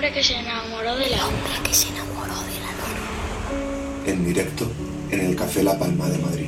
hombre 0.00 0.14
que 0.14 0.24
se 0.24 0.34
enamoró 0.34 0.96
de 0.96 1.10
la 1.10 1.26
hombre 1.26 1.52
que 1.62 1.74
se 1.74 1.88
enamoró 1.88 2.32
de 2.32 2.58
la 2.58 2.72
luna. 2.72 4.06
En 4.06 4.24
directo 4.24 4.72
en 5.10 5.20
el 5.20 5.36
Café 5.36 5.62
La 5.62 5.78
Palma 5.78 6.08
de 6.08 6.16
Madrid. 6.16 6.46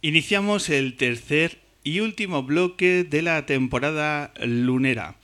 Iniciamos 0.00 0.68
el 0.68 0.96
tercer 0.96 1.58
y 1.82 1.98
último 1.98 2.44
bloque 2.44 3.02
de 3.02 3.22
la 3.22 3.46
temporada 3.46 4.32
lunera. 4.40 5.16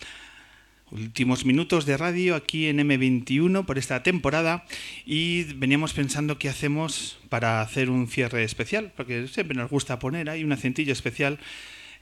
Últimos 0.90 1.44
minutos 1.44 1.84
de 1.84 1.98
radio 1.98 2.34
aquí 2.34 2.66
en 2.66 2.78
M21 2.78 3.66
por 3.66 3.76
esta 3.76 4.02
temporada 4.02 4.64
y 5.04 5.44
veníamos 5.54 5.92
pensando 5.92 6.38
qué 6.38 6.48
hacemos 6.48 7.18
para 7.28 7.60
hacer 7.60 7.90
un 7.90 8.08
cierre 8.08 8.42
especial, 8.42 8.90
porque 8.96 9.28
siempre 9.28 9.54
nos 9.54 9.70
gusta 9.70 9.98
poner 9.98 10.30
ahí 10.30 10.44
un 10.44 10.52
acentillo 10.52 10.94
especial 10.94 11.38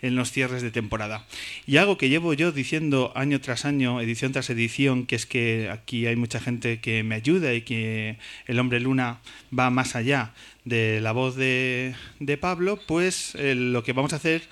en 0.02 0.14
los 0.14 0.30
cierres 0.30 0.62
de 0.62 0.70
temporada. 0.70 1.26
Y 1.66 1.78
algo 1.78 1.98
que 1.98 2.08
llevo 2.08 2.32
yo 2.32 2.52
diciendo 2.52 3.10
año 3.16 3.40
tras 3.40 3.64
año, 3.64 4.00
edición 4.00 4.30
tras 4.30 4.50
edición, 4.50 5.06
que 5.06 5.16
es 5.16 5.26
que 5.26 5.68
aquí 5.68 6.06
hay 6.06 6.14
mucha 6.14 6.38
gente 6.38 6.78
que 6.78 7.02
me 7.02 7.16
ayuda 7.16 7.54
y 7.54 7.62
que 7.62 8.18
el 8.46 8.60
hombre 8.60 8.78
luna 8.78 9.18
va 9.56 9.68
más 9.70 9.96
allá 9.96 10.32
de 10.64 11.00
la 11.00 11.10
voz 11.10 11.34
de, 11.34 11.96
Pablo, 12.40 12.78
pues 12.86 13.34
eh, 13.34 13.56
lo 13.56 13.82
que 13.82 13.92
vamos 13.92 14.12
a 14.12 14.16
hacer 14.16 14.42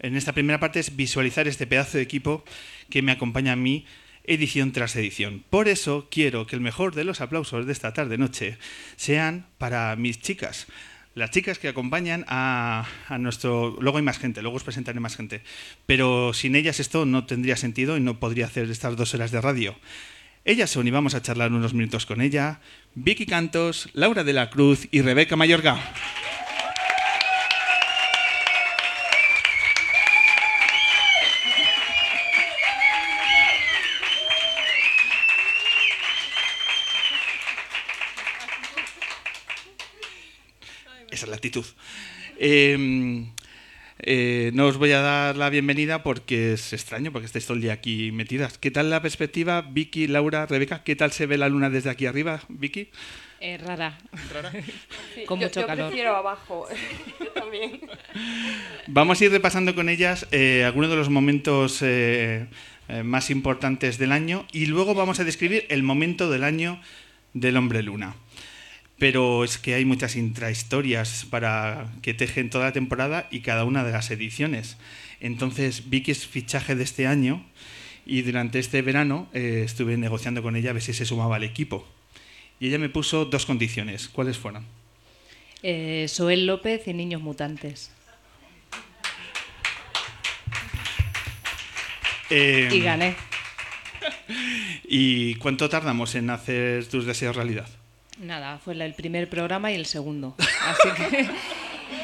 en 0.00 0.16
esta 0.16 0.32
primera 0.32 0.58
parte 0.58 0.80
es 0.80 0.96
visualizar 0.96 1.48
este 1.48 1.66
pedazo 1.66 1.98
de 1.98 2.02
equipo 2.02 2.44
que 2.90 3.02
me 3.02 3.12
acompaña 3.12 3.52
a 3.52 3.56
mí 3.56 3.86
edición 4.24 4.72
tras 4.72 4.96
edición. 4.96 5.44
Por 5.50 5.68
eso 5.68 6.08
quiero 6.10 6.46
que 6.46 6.56
el 6.56 6.62
mejor 6.62 6.94
de 6.94 7.04
los 7.04 7.20
aplausos 7.20 7.66
de 7.66 7.72
esta 7.72 7.92
tarde-noche 7.92 8.58
sean 8.96 9.46
para 9.58 9.94
mis 9.96 10.20
chicas 10.20 10.66
las 11.14 11.30
chicas 11.30 11.58
que 11.58 11.68
acompañan 11.68 12.24
a, 12.28 12.86
nuestro... 13.18 13.76
Luego 13.80 13.98
hay 13.98 14.04
más 14.04 14.18
gente, 14.18 14.42
luego 14.42 14.56
os 14.56 14.64
presentaré 14.64 14.98
más 15.00 15.16
gente. 15.16 15.42
Pero 15.86 16.34
sin 16.34 16.56
ellas 16.56 16.80
esto 16.80 17.06
no 17.06 17.24
tendría 17.24 17.56
sentido 17.56 17.96
y 17.96 18.00
no 18.00 18.18
podría 18.18 18.46
hacer 18.46 18.70
estas 18.70 18.96
dos 18.96 19.14
horas 19.14 19.30
de 19.30 19.40
radio. 19.40 19.76
Ellas 20.44 20.70
son, 20.70 20.86
y 20.86 20.90
vamos 20.90 21.14
a 21.14 21.22
charlar 21.22 21.52
unos 21.52 21.72
minutos 21.72 22.04
con 22.04 22.20
ella, 22.20 22.60
Vicky 22.94 23.26
Cantos, 23.26 23.88
Laura 23.94 24.24
de 24.24 24.34
la 24.34 24.50
Cruz 24.50 24.88
y 24.90 25.00
Rebeca 25.00 25.36
Mayorga. 25.36 25.80
Actitud. 41.44 41.66
Em, 42.38 43.28
eh, 43.98 44.50
no 44.54 44.66
os 44.66 44.78
voy 44.78 44.92
a 44.92 45.00
dar 45.00 45.36
la 45.36 45.50
bienvenida 45.50 46.02
porque 46.02 46.54
es 46.54 46.72
extraño, 46.72 47.12
porque 47.12 47.26
estáis 47.26 47.44
todo 47.44 47.56
el 47.56 47.62
día 47.62 47.74
aquí 47.74 48.12
metidas. 48.12 48.56
¿Qué 48.56 48.70
tal 48.70 48.88
la 48.88 49.02
perspectiva? 49.02 49.60
Vicky, 49.60 50.06
Laura, 50.06 50.46
Rebeca, 50.46 50.82
¿qué 50.84 50.96
tal 50.96 51.12
se 51.12 51.26
ve 51.26 51.36
la 51.36 51.50
luna 51.50 51.68
desde 51.68 51.90
aquí 51.90 52.06
arriba, 52.06 52.40
Vicky? 52.48 52.88
Eh, 53.40 53.58
rara. 53.58 53.98
¿Rara? 54.32 54.52
con 55.26 55.38
mucho 55.38 55.60
yo 55.60 55.66
calor. 55.66 55.88
prefiero 55.88 56.16
abajo. 56.16 56.66
yo 57.20 57.26
también. 57.34 57.80
Vamos 58.86 59.20
a 59.20 59.24
ir 59.26 59.30
repasando 59.30 59.74
con 59.74 59.90
ellas 59.90 60.26
eh, 60.32 60.64
algunos 60.64 60.88
de 60.88 60.96
los 60.96 61.10
momentos 61.10 61.84
más 63.02 63.30
importantes 63.30 63.98
del 63.98 64.12
año 64.12 64.46
y 64.52 64.66
luego 64.66 64.94
vamos 64.94 65.20
a 65.20 65.24
describir 65.24 65.66
el 65.68 65.82
momento 65.82 66.30
del 66.30 66.44
año 66.44 66.80
del 67.32 67.56
hombre 67.56 67.82
luna 67.82 68.14
pero 69.04 69.44
es 69.44 69.58
que 69.58 69.74
hay 69.74 69.84
muchas 69.84 70.16
intrahistorias 70.16 71.26
para 71.28 71.92
que 72.00 72.14
tejen 72.14 72.48
toda 72.48 72.64
la 72.64 72.72
temporada 72.72 73.28
y 73.30 73.40
cada 73.40 73.64
una 73.64 73.84
de 73.84 73.92
las 73.92 74.10
ediciones. 74.10 74.78
Entonces 75.20 75.90
Vicky 75.90 76.10
es 76.10 76.26
fichaje 76.26 76.74
de 76.74 76.84
este 76.84 77.06
año 77.06 77.44
y 78.06 78.22
durante 78.22 78.58
este 78.58 78.80
verano 78.80 79.28
eh, 79.34 79.60
estuve 79.62 79.98
negociando 79.98 80.42
con 80.42 80.56
ella 80.56 80.70
a 80.70 80.72
ver 80.72 80.80
si 80.80 80.94
se 80.94 81.04
sumaba 81.04 81.36
al 81.36 81.44
equipo. 81.44 81.86
Y 82.58 82.68
ella 82.68 82.78
me 82.78 82.88
puso 82.88 83.26
dos 83.26 83.44
condiciones. 83.44 84.08
¿Cuáles 84.08 84.38
fueron? 84.38 84.64
Eh, 85.62 86.06
Soel 86.08 86.46
López 86.46 86.88
y 86.88 86.94
Niños 86.94 87.20
Mutantes. 87.20 87.90
Em, 92.30 92.72
y 92.72 92.80
gané. 92.80 93.16
¿Y 94.88 95.34
cuánto 95.34 95.68
tardamos 95.68 96.14
en 96.14 96.30
hacer 96.30 96.86
tus 96.86 97.04
deseos 97.04 97.36
realidad? 97.36 97.68
Nada, 98.18 98.58
fue 98.58 98.74
el 98.74 98.94
primer 98.94 99.28
programa 99.28 99.72
y 99.72 99.74
el 99.74 99.86
segundo. 99.86 100.36
Así 100.38 100.88
que 100.96 101.28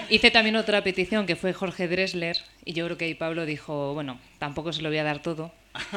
hice 0.15 0.31
también 0.31 0.57
otra 0.57 0.83
petición 0.83 1.27
que 1.27 1.37
fue 1.37 1.53
Jorge 1.53 1.87
Dressler 1.89 2.37
y 2.65 2.73
yo 2.73 2.85
creo 2.87 2.99
que 2.99 3.05
ahí 3.05 3.15
Pablo 3.15 3.47
dijo, 3.47 3.95
bueno, 3.95 4.19
tampoco 4.39 4.73
se 4.73 4.83
lo 4.83 4.89
voy 4.89 4.99
a 4.99 5.05
dar 5.05 5.23
todo 5.23 5.53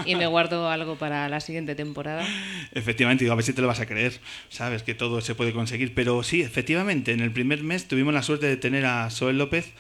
y 0.06 0.16
me 0.16 0.28
guardo 0.28 0.70
algo 0.70 0.98
para 0.98 1.28
la 1.30 1.40
siguiente 1.40 1.74
temporada. 1.74 2.26
Efectivamente, 2.74 3.24
digo, 3.24 3.34
a 3.34 3.36
ver 3.36 3.46
si 3.46 3.54
te 3.54 3.62
lo 3.62 3.68
vas 3.68 3.80
a 3.80 3.88
creer, 3.88 4.20
sabes 4.50 4.84
que 4.84 4.94
todo 4.94 5.20
se 5.22 5.34
puede 5.34 5.52
conseguir, 5.52 5.96
pero 5.96 6.22
sí, 6.22 6.42
efectivamente, 6.42 7.12
en 7.12 7.20
el 7.20 7.32
primer 7.32 7.64
mes 7.64 7.88
tuvimos 7.88 8.14
la 8.14 8.22
suerte 8.22 8.46
de 8.46 8.58
tener 8.58 8.86
a 8.86 9.10
Soel 9.10 9.40
López 9.40 9.74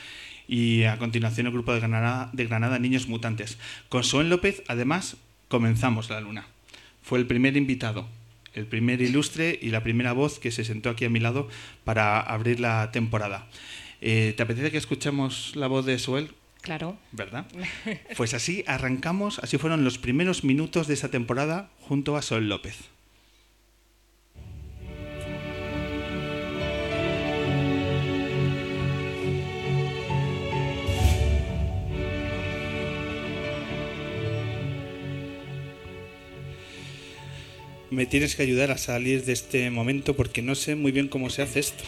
y 0.47 0.83
a 0.83 0.97
continuación 0.97 1.45
el 1.45 1.53
grupo 1.53 1.73
de 1.73 1.79
Granada, 1.79 2.29
de 2.33 2.45
Granada 2.45 2.79
Niños 2.79 3.07
Mutantes. 3.07 3.59
Con 3.87 4.03
Soel 4.03 4.29
López, 4.29 4.63
además, 4.67 5.17
comenzamos 5.47 6.09
la 6.09 6.21
luna. 6.21 6.47
Fue 7.03 7.19
el 7.19 7.27
primer 7.27 7.55
invitado 7.55 8.07
el 8.53 8.65
primer 8.65 9.01
ilustre 9.01 9.57
y 9.61 9.69
la 9.69 9.83
primera 9.83 10.13
voz 10.13 10.39
que 10.39 10.51
se 10.51 10.63
sentó 10.63 10.89
aquí 10.89 11.05
a 11.05 11.09
mi 11.09 11.19
lado 11.19 11.47
para 11.83 12.19
abrir 12.19 12.59
la 12.59 12.91
temporada. 12.91 13.47
Eh, 14.01 14.33
¿Te 14.35 14.43
apetece 14.43 14.71
que 14.71 14.77
escuchemos 14.77 15.55
la 15.55 15.67
voz 15.67 15.85
de 15.85 15.97
Suel? 15.99 16.31
Claro. 16.61 16.97
¿Verdad? 17.11 17.45
Pues 18.17 18.33
así 18.33 18.63
arrancamos, 18.67 19.39
así 19.39 19.57
fueron 19.57 19.83
los 19.83 19.97
primeros 19.97 20.43
minutos 20.43 20.87
de 20.87 20.93
esa 20.93 21.09
temporada 21.09 21.69
junto 21.81 22.15
a 22.15 22.21
Sol 22.21 22.47
López. 22.47 22.89
Me 37.93 38.05
tienes 38.07 38.35
que 38.35 38.43
ayudar 38.43 38.71
a 38.71 38.77
salir 38.77 39.23
de 39.23 39.33
este 39.33 39.69
momento 39.69 40.15
porque 40.15 40.41
no 40.41 40.55
sé 40.55 40.75
muy 40.75 40.91
bien 40.91 41.07
cómo 41.07 41.29
se 41.29 41.43
hace 41.43 41.59
esto. 41.59 41.83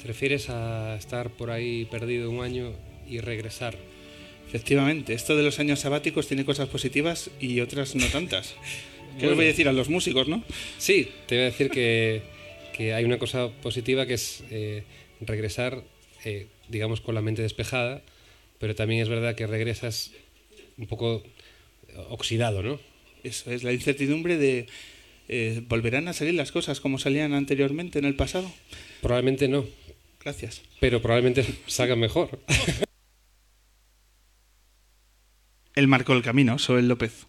¿Te 0.00 0.08
refieres 0.08 0.48
a 0.48 0.96
estar 0.96 1.30
por 1.30 1.50
ahí 1.50 1.84
perdido 1.84 2.30
un 2.30 2.42
año 2.42 2.72
y 3.08 3.20
regresar? 3.20 3.76
Efectivamente, 4.48 5.12
esto 5.12 5.36
de 5.36 5.42
los 5.42 5.60
años 5.60 5.80
sabáticos 5.80 6.26
tiene 6.26 6.44
cosas 6.44 6.68
positivas 6.68 7.30
y 7.40 7.60
otras 7.60 7.94
no 7.94 8.06
tantas. 8.06 8.54
¿Qué 9.20 9.26
les 9.26 9.36
voy 9.36 9.44
a 9.44 9.48
decir 9.48 9.68
a 9.68 9.72
los 9.72 9.90
músicos, 9.90 10.26
no? 10.28 10.42
Sí, 10.78 11.10
te 11.26 11.36
voy 11.36 11.42
a 11.42 11.46
decir 11.46 11.68
que, 11.70 12.22
hay 12.94 13.04
una 13.04 13.18
cosa 13.18 13.50
positiva 13.62 14.06
que 14.06 14.14
es 14.14 14.42
eh, 14.50 14.82
regresar, 15.20 15.84
eh, 16.24 16.46
digamos, 16.68 17.00
con 17.00 17.14
la 17.14 17.20
mente 17.20 17.42
despejada, 17.42 18.02
pero 18.58 18.74
también 18.74 19.02
es 19.02 19.08
verdad 19.08 19.34
que 19.34 19.46
regresas 19.46 20.10
un 20.78 20.86
poco 20.86 21.22
oxidado, 22.08 22.62
¿no? 22.62 22.80
Eso 23.22 23.52
es 23.52 23.62
la 23.62 23.72
incertidumbre 23.72 24.36
de 24.36 24.66
eh, 25.28 25.62
¿volverán 25.68 26.08
a 26.08 26.12
salir 26.12 26.34
las 26.34 26.52
cosas 26.52 26.80
como 26.80 26.98
salían 26.98 27.32
anteriormente 27.32 27.98
en 27.98 28.04
el 28.04 28.16
pasado? 28.16 28.50
Probablemente 29.00 29.48
no. 29.48 29.64
Gracias. 30.22 30.62
Pero 30.80 31.02
probablemente 31.02 31.44
salgan 31.66 31.98
mejor. 31.98 32.38
Él 35.74 35.88
marcó 35.88 36.12
el 36.12 36.22
camino, 36.22 36.58
Soel 36.58 36.88
López. 36.88 37.26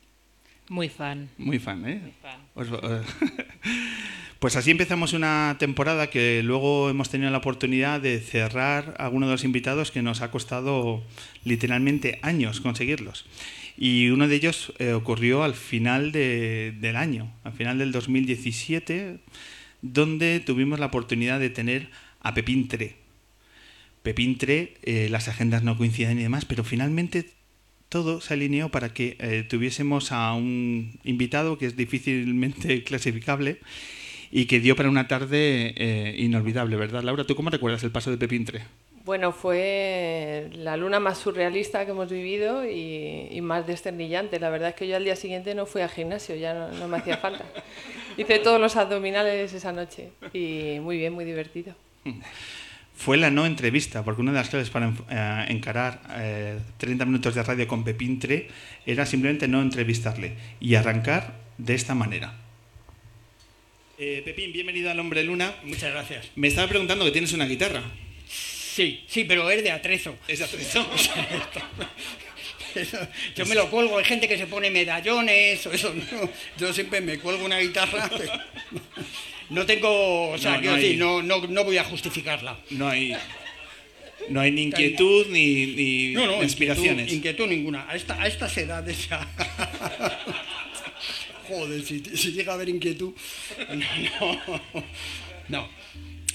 Muy 0.69 0.89
fan. 0.89 1.29
Muy 1.37 1.59
fan, 1.59 1.87
¿eh? 1.87 2.13
Pues, 2.53 2.69
eh, 2.69 3.01
pues, 4.39 4.55
así 4.55 4.71
empezamos 4.71 5.13
una 5.13 5.55
temporada 5.59 6.07
que 6.07 6.41
luego 6.43 6.89
hemos 6.89 7.09
tenido 7.09 7.31
la 7.31 7.37
oportunidad 7.37 8.01
de 8.01 8.19
cerrar 8.19 8.95
a 8.97 9.05
algunos 9.05 9.29
de 9.29 9.33
los 9.33 9.43
invitados 9.43 9.91
que 9.91 10.01
nos 10.01 10.21
ha 10.21 10.31
costado 10.31 11.03
literalmente 11.43 12.19
años 12.21 12.59
conseguirlos. 12.59 13.25
Y 13.77 14.09
uno 14.09 14.27
de 14.27 14.35
ellos 14.35 14.73
eh, 14.77 14.93
ocurrió 14.93 15.43
al 15.43 15.55
final 15.55 16.11
del 16.11 16.95
año, 16.95 17.33
al 17.43 17.53
final 17.53 17.79
del 17.79 17.91
2017, 17.91 19.19
donde 19.81 20.39
tuvimos 20.39 20.79
la 20.79 20.87
oportunidad 20.87 21.39
de 21.39 21.49
tener 21.49 21.89
a 22.21 22.33
Pepín 22.33 22.67
Tre. 22.67 22.95
Pepín 24.03 24.37
Tre, 24.37 24.75
eh, 24.83 25.07
las 25.09 25.27
agendas 25.27 25.63
no 25.63 25.77
coinciden 25.77 26.19
y 26.19 26.23
demás, 26.23 26.45
pero 26.45 26.63
finalmente 26.63 27.29
todo 27.89 28.21
se 28.21 28.33
alineó 28.33 28.69
para 28.69 28.93
que 28.93 29.17
eh, 29.19 29.45
tuviésemos 29.47 30.11
a 30.11 30.33
un 30.33 30.99
invitado 31.03 31.57
que 31.57 31.65
es 31.65 31.75
difícilmente 31.75 32.83
clasificable 32.85 33.59
y 34.31 34.45
que 34.45 34.59
dio 34.59 34.75
para 34.75 34.89
una 34.89 35.07
tarde 35.07 36.15
inolvidable, 36.17 36.75
¿verdad, 36.75 37.03
Laura? 37.03 37.23
¿Tú 37.23 37.35
cómo 37.35 37.51
recuerdas 37.51 37.83
el 37.83 37.91
paso 37.91 38.09
de 38.09 38.17
Pepín 38.17 38.45
Tre? 38.45 38.63
Bueno, 39.05 39.33
fue 39.33 40.49
la 40.53 40.77
luna 40.77 40.99
más 41.01 41.17
surrealista 41.17 41.83
que 41.83 41.91
hemos 41.91 42.09
vivido 42.09 42.63
y, 42.65 43.27
y 43.31 43.41
más 43.41 43.67
desternillante. 43.67 44.39
La 44.39 44.49
verdad 44.49 44.69
es 44.69 44.75
que 44.75 44.87
yo 44.87 44.95
al 44.95 45.03
día 45.03 45.17
siguiente 45.17 45.53
no 45.55 45.65
fui 45.65 45.81
al 45.81 45.89
gimnasio, 45.89 46.35
ya 46.35 46.53
no, 46.53 46.69
no 46.69 46.87
me 46.87 46.97
hacía 46.97 47.17
falta. 47.17 47.43
Hice 48.17 48.39
todos 48.39 48.61
los 48.61 48.77
abdominales 48.77 49.51
esa 49.53 49.73
noche 49.73 50.11
y 50.31 50.79
muy 50.79 50.97
bien, 50.97 51.11
muy 51.13 51.25
divertido. 51.25 51.75
Fue 52.95 53.17
la 53.17 53.29
no 53.29 53.45
entrevista, 53.45 54.03
porque 54.03 54.21
una 54.21 54.31
de 54.31 54.37
las 54.37 54.49
claves 54.49 54.69
para 54.69 54.93
eh, 55.09 55.45
encarar 55.49 56.01
eh, 56.11 56.59
30 56.77 57.05
minutos 57.05 57.35
de 57.35 57.43
radio 57.43 57.67
con 57.67 57.83
Pepín 57.83 58.19
Tre 58.19 58.47
era 58.85 59.05
simplemente 59.05 59.47
no 59.47 59.61
entrevistarle 59.61 60.37
y 60.61 60.75
arrancar 60.75 61.39
de 61.57 61.73
esta 61.73 61.95
manera. 61.95 62.35
Eh, 63.97 64.21
Pepín, 64.23 64.53
bienvenido 64.53 64.91
al 64.91 64.99
Hombre 64.99 65.23
Luna. 65.23 65.55
Muchas 65.63 65.91
gracias. 65.91 66.31
Me 66.35 66.47
estaba 66.47 66.69
preguntando 66.69 67.03
que 67.03 67.11
tienes 67.11 67.33
una 67.33 67.45
guitarra. 67.45 67.81
Sí, 68.73 69.03
sí, 69.07 69.23
pero 69.25 69.49
es 69.51 69.63
de 69.63 69.69
atrezo. 69.69 70.17
¿Es 70.27 70.39
de 70.39 70.45
atrezo? 70.45 70.87
Eso, 72.75 72.97
yo 73.35 73.45
me 73.45 73.53
lo 73.53 73.69
cuelgo, 73.69 73.99
hay 73.99 74.03
gente 74.03 74.27
que 74.27 74.35
se 74.35 74.47
pone 74.47 74.71
medallones 74.71 75.63
o 75.67 75.71
eso, 75.71 75.93
no. 75.93 76.27
Yo 76.57 76.73
siempre 76.73 77.01
me 77.01 77.19
cuelgo 77.19 77.45
una 77.45 77.59
guitarra. 77.59 78.09
No 79.51 79.63
tengo, 79.67 80.31
o 80.31 80.37
sea, 80.39 80.57
No, 80.57 80.71
no 80.71 80.75
decir, 80.77 80.97
no, 80.97 81.21
no, 81.21 81.45
no 81.45 81.63
voy 81.63 81.77
a 81.77 81.83
justificarla. 81.83 82.57
No 82.71 82.89
hay, 82.89 83.15
no 84.29 84.41
hay 84.41 84.49
ni 84.49 84.63
inquietud 84.63 85.27
ni, 85.29 85.67
ni 85.67 86.13
No, 86.13 86.25
no, 86.25 86.41
inspiraciones. 86.41 87.13
Inquietud, 87.13 87.45
inquietud 87.45 87.47
ninguna. 87.47 87.87
A, 87.87 87.95
esta, 87.95 88.19
a 88.19 88.25
estas 88.25 88.57
edades 88.57 89.07
ya. 89.07 89.27
Joder, 91.47 91.83
si, 91.85 91.99
si 91.99 92.31
llega 92.31 92.53
a 92.53 92.55
haber 92.55 92.69
inquietud. 92.69 93.13
No. 94.19 94.63
No. 95.49 95.82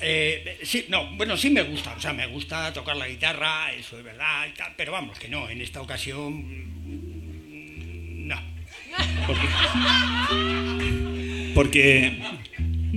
Eh, 0.00 0.58
sí, 0.62 0.86
no, 0.88 1.10
bueno, 1.16 1.36
sí 1.36 1.50
me 1.50 1.62
gusta, 1.62 1.94
o 1.96 2.00
sea, 2.00 2.12
me 2.12 2.26
gusta 2.26 2.72
tocar 2.72 2.96
la 2.96 3.08
guitarra, 3.08 3.72
eso 3.72 3.98
es 3.98 4.04
verdad, 4.04 4.46
y 4.48 4.56
tal, 4.56 4.72
pero 4.76 4.92
vamos, 4.92 5.18
que 5.18 5.28
no, 5.28 5.48
en 5.50 5.60
esta 5.60 5.80
ocasión. 5.80 6.44
No. 8.28 8.40
Porque, 11.54 12.18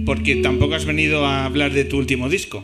porque 0.05 0.35
tampoco 0.37 0.75
has 0.75 0.85
venido 0.85 1.25
a 1.25 1.45
hablar 1.45 1.71
de 1.71 1.85
tu 1.85 1.97
último 1.97 2.29
disco. 2.29 2.63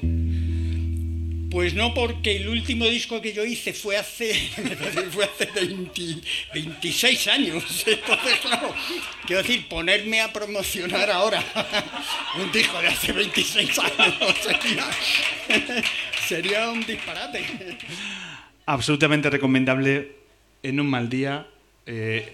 Pues 1.49 1.73
no, 1.73 1.93
porque 1.93 2.37
el 2.37 2.49
último 2.49 2.85
disco 2.85 3.21
que 3.21 3.31
yo 3.31 3.45
hice 3.45 3.73
fue 3.73 3.97
hace, 3.97 4.33
fue 5.11 5.25
hace 5.25 5.49
20 5.53 6.01
26 6.53 7.27
años. 7.27 7.63
Entonces, 7.87 8.39
claro, 8.41 8.73
quiero 9.25 9.41
decir, 9.41 9.67
ponerme 9.69 10.21
a 10.21 10.33
promocionar 10.33 11.09
ahora 11.09 11.43
un 12.41 12.51
disco 12.51 12.81
de 12.81 12.87
hace 12.87 13.13
26 13.13 13.79
años 13.79 14.35
sería, 16.27 16.69
un 16.69 16.85
disparate. 16.85 17.45
Absolutamente 18.65 19.29
recomendable 19.29 20.11
en 20.63 20.79
un 20.79 20.89
mal 20.89 21.09
día 21.09 21.47
eh, 21.85 22.33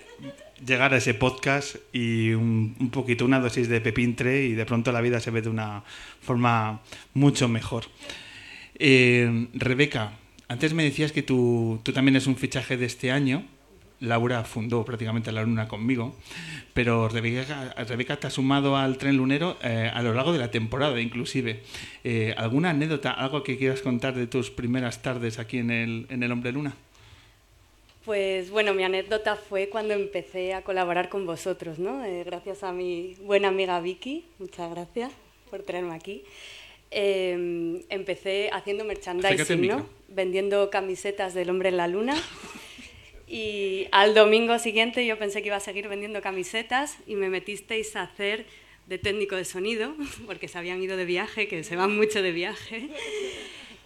llegar 0.65 0.94
a 0.94 0.98
ese 0.98 1.13
podcast 1.13 1.75
y 1.92 2.31
un, 2.31 2.75
un 2.80 2.89
poquito, 2.89 3.25
una 3.25 3.39
dosis 3.39 3.69
de 3.69 3.80
Pepín 3.81 4.15
Tre 4.15 4.45
y 4.45 4.54
de 4.54 4.65
pronto 4.65 4.92
la 4.92 5.01
vida 5.01 5.19
se 5.19 5.30
ve 5.30 5.44
de 5.44 5.50
una 5.50 5.83
forma 6.21 6.81
mucho 7.13 7.48
mejor. 7.48 7.86
Eh, 8.86 9.48
Rebeca, 9.54 10.20
antes 10.50 10.74
me 10.74 10.84
decías 10.84 11.14
que 11.14 11.24
tú, 11.24 11.80
tú 11.84 11.94
también 11.94 12.18
es 12.18 12.28
un 12.28 12.36
fichaje 12.36 12.76
de 12.76 12.86
este 12.86 13.12
año. 13.12 13.46
Laura 14.02 14.44
fundó 14.44 14.84
prácticamente 14.84 15.32
la 15.32 15.44
luna 15.44 15.70
conmigo, 15.70 16.14
pero 16.74 17.08
Rebeca, 17.08 17.74
Rebeca 17.88 18.18
te 18.18 18.28
ha 18.28 18.30
sumado 18.30 18.76
al 18.76 18.98
tren 18.98 19.16
lunero 19.16 19.56
eh, 19.64 19.90
a 19.94 20.02
lo 20.02 20.14
largo 20.14 20.34
de 20.34 20.40
la 20.40 20.52
temporada, 20.52 21.00
inclusive. 21.00 21.62
Eh, 22.04 22.34
¿Alguna 22.36 22.72
anécdota, 22.72 23.14
algo 23.14 23.42
que 23.42 23.58
quieras 23.58 23.82
contar 23.82 24.16
de 24.16 24.28
tus 24.28 24.52
primeras 24.52 25.02
tardes 25.02 25.40
aquí 25.40 25.60
en 25.60 25.72
el, 25.72 26.06
en 26.10 26.22
el 26.22 26.30
Hombre 26.34 26.52
Luna? 26.52 26.76
Pues 28.04 28.52
bueno, 28.52 28.74
mi 28.74 28.84
anécdota 28.84 29.38
fue 29.38 29.70
cuando 29.70 29.94
empecé 29.94 30.54
a 30.56 30.62
colaborar 30.62 31.08
con 31.08 31.26
vosotros, 31.26 31.80
¿no? 31.80 32.04
Eh, 32.04 32.26
gracias 32.26 32.64
a 32.64 32.74
mi 32.74 33.16
buena 33.22 33.48
amiga 33.48 33.80
Vicky, 33.80 34.26
muchas 34.40 34.70
gracias 34.72 35.14
por 35.50 35.64
traerme 35.64 35.96
aquí. 35.96 36.24
Eh, 36.95 37.84
empecé 37.90 38.51
haciendo 38.54 38.86
merchandising. 38.86 39.68
¿no? 39.68 39.90
Vendiendo 40.10 40.69
camisetas 40.69 41.34
del 41.34 41.50
hombre 41.50 41.69
en 41.69 41.78
la 41.78 41.88
luna. 41.88 42.16
Y 43.28 43.88
al 43.92 44.13
domingo 44.13 44.60
siguiente 44.60 45.04
yo 45.04 45.18
pensé 45.18 45.42
que 45.42 45.48
iba 45.48 45.56
a 45.56 45.60
seguir 45.60 45.88
vendiendo 45.88 46.22
camisetas 46.22 46.98
y 47.07 47.16
me 47.16 47.30
metisteis 47.30 47.95
a 47.95 48.04
hacer 48.04 48.45
de 48.86 49.00
técnico 49.00 49.36
de 49.36 49.44
sonido, 49.44 49.95
porque 50.28 50.48
se 50.48 50.60
habían 50.60 50.84
ido 50.84 50.95
de 50.95 51.06
viaje, 51.06 51.48
que 51.48 51.63
se 51.63 51.75
van 51.75 51.95
mucho 51.95 52.22
de 52.22 52.31
viaje. 52.31 52.90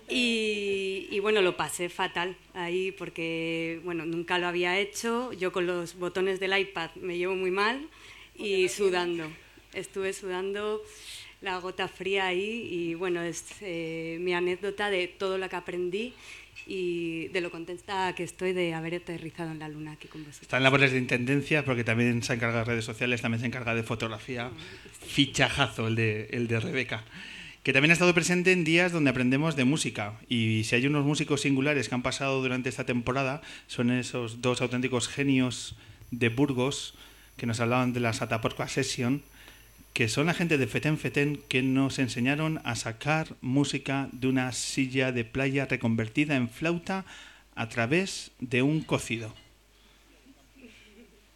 Y, 0.10 1.08
y 1.10 1.20
bueno, 1.20 1.42
lo 1.42 1.56
pasé 1.56 1.88
fatal 1.88 2.36
ahí 2.54 2.92
porque 2.92 3.80
bueno, 3.86 4.06
nunca 4.06 4.38
lo 4.38 4.48
había 4.48 4.78
hecho. 4.78 5.32
Yo 5.32 5.54
con 5.54 5.66
los 5.66 5.98
botones 5.98 6.42
del 6.42 6.58
iPad 6.58 6.90
me 6.96 7.18
llevo 7.18 7.36
muy 7.36 7.52
mal 7.52 7.88
y 8.36 8.68
sudando. 8.68 9.30
Estuve 9.74 10.12
sudando 10.12 10.82
la 11.42 11.60
gota 11.60 11.88
fría 11.88 12.28
ahí 12.28 12.68
y 12.72 12.94
bueno, 12.96 13.22
es 13.22 13.46
eh, 13.62 14.18
mi 14.22 14.34
anécdota 14.34 14.90
de 14.90 15.08
todo 15.08 15.38
lo 15.38 15.48
que 15.50 15.56
aprendí 15.56 16.14
y 16.66 17.28
de 17.30 17.42
lo 17.42 17.52
contenta 17.52 18.14
que 18.16 18.24
estoy 18.24 18.54
de 18.54 18.74
haber 18.74 18.96
aterrizado 18.96 19.52
en 19.52 19.60
la 19.60 19.70
luna 19.70 19.94
aquí 19.94 20.08
con 20.08 20.22
vosotros. 20.22 20.42
Está 20.42 20.58
en 20.58 20.64
labores 20.64 20.92
de 20.92 20.98
intendencia 20.98 21.64
porque 21.64 21.84
también 21.84 22.24
se 22.24 22.34
encarga 22.34 22.60
de 22.60 22.66
redes 22.66 22.86
sociales, 22.86 23.22
también 23.22 23.42
se 23.42 23.48
encarga 23.48 23.76
de 23.76 23.84
fotografía. 23.84 24.50
Fichajazo 25.06 25.88
el 25.88 25.96
de, 25.96 26.28
el 26.32 26.48
de 26.48 26.60
Rebeca. 26.60 27.04
Que 27.64 27.74
también 27.74 27.92
ha 27.92 27.94
estado 27.94 28.14
presente 28.14 28.52
en 28.52 28.64
días 28.64 28.92
donde 28.92 29.10
aprendemos 29.10 29.56
de 29.56 29.66
música. 29.66 30.14
Y 30.30 30.64
si 30.64 30.76
hay 30.76 30.88
unos 30.88 31.06
músicos 31.06 31.42
singulares 31.42 31.90
que 31.90 31.96
han 31.96 32.02
pasado 32.02 32.42
durante 32.42 32.70
esta 32.70 32.86
temporada, 32.86 33.42
son 33.68 33.92
esos 33.92 34.42
dos 34.42 34.62
auténticos 34.62 35.08
genios 35.08 35.76
de 36.12 36.30
Burgos 36.30 36.96
que 37.36 37.46
nos 37.46 37.60
hablaban 37.60 37.94
de 37.94 38.00
la 38.00 38.14
Sataporca 38.14 38.68
Session, 38.68 39.22
que 39.98 40.10
son 40.10 40.28
la 40.28 40.36
gente 40.36 40.60
de 40.60 40.68
Feten 40.68 41.00
Feten 41.00 41.42
que 41.50 41.64
nos 41.64 41.98
enseñaron 41.98 42.62
a 42.64 42.76
sacar 42.76 43.36
música 43.42 44.10
de 44.12 44.28
una 44.28 44.52
silla 44.52 45.12
de 45.12 45.26
playa 45.26 45.66
reconvertida 45.66 46.36
en 46.36 46.50
flauta 46.50 47.04
a 47.56 47.68
través 47.68 48.30
de 48.40 48.62
un 48.62 48.82
cocido. 48.82 49.34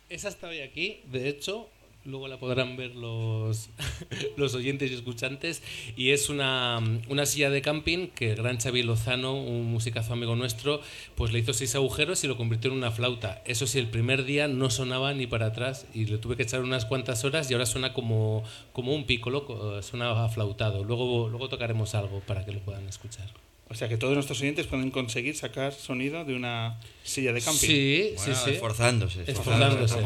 Esa 0.10 0.30
está 0.30 0.48
hoy 0.48 0.60
aquí, 0.60 1.00
de 1.12 1.28
hecho, 1.28 1.72
luego 2.06 2.28
la 2.28 2.38
podrán 2.40 2.78
ver 2.78 2.96
los, 2.96 3.70
los 4.38 4.56
oyentes 4.56 4.90
y 4.92 4.94
escuchantes, 4.96 5.62
y 5.96 6.10
es 6.12 6.30
una, 6.30 6.80
una 7.10 7.26
silla 7.26 7.50
de 7.50 7.62
camping 7.62 8.08
que 8.08 8.32
el 8.32 8.38
gran 8.38 8.58
Xavi 8.60 8.84
Lozano, 8.84 9.34
un 9.36 9.66
musicazo 9.72 10.14
amigo 10.14 10.36
nuestro, 10.36 10.82
pues 11.16 11.32
le 11.32 11.40
hizo 11.40 11.54
seis 11.54 11.76
agujeros 11.76 12.24
y 12.24 12.28
lo 12.28 12.38
convirtió 12.38 12.72
en 12.72 12.78
una 12.78 12.92
flauta. 12.92 13.42
Eso 13.46 13.68
sí, 13.68 13.80
el 13.80 13.88
primer 13.90 14.24
día 14.24 14.48
no 14.48 14.70
sonaba 14.70 15.14
ni 15.14 15.28
para 15.28 15.48
atrás 15.48 15.86
y 15.94 16.06
le 16.06 16.18
tuve 16.18 16.36
que 16.38 16.44
echar 16.44 16.62
unas 16.62 16.86
cuantas 16.86 17.24
horas 17.24 17.50
y 17.50 17.54
ahora 17.54 17.66
suena 17.66 17.94
como, 17.94 18.44
como 18.74 18.94
un 18.96 19.06
pícolo, 19.06 19.82
suena 19.84 20.24
aflautado. 20.26 20.84
Luego, 20.84 21.30
luego 21.30 21.50
tocaremos 21.50 21.94
algo 21.96 22.22
para 22.22 22.46
que 22.46 22.52
lo 22.52 22.60
puedan 22.62 22.88
escuchar. 22.88 23.30
O 23.70 23.74
sea 23.74 23.88
que 23.88 23.96
todos 23.96 24.14
nuestros 24.14 24.42
oyentes 24.42 24.68
pueden 24.68 24.92
conseguir 24.92 25.34
sacar 25.38 25.72
sonido 25.72 26.26
de 26.26 26.36
una 26.36 26.78
silla 27.04 27.32
de 27.32 27.42
camping. 27.42 27.68
Sí, 27.68 28.12
Bueno, 28.18 28.36
sí, 28.36 28.42
sí. 28.44 28.52
esforzándose. 28.52 29.24
Esforzándose. 29.26 29.98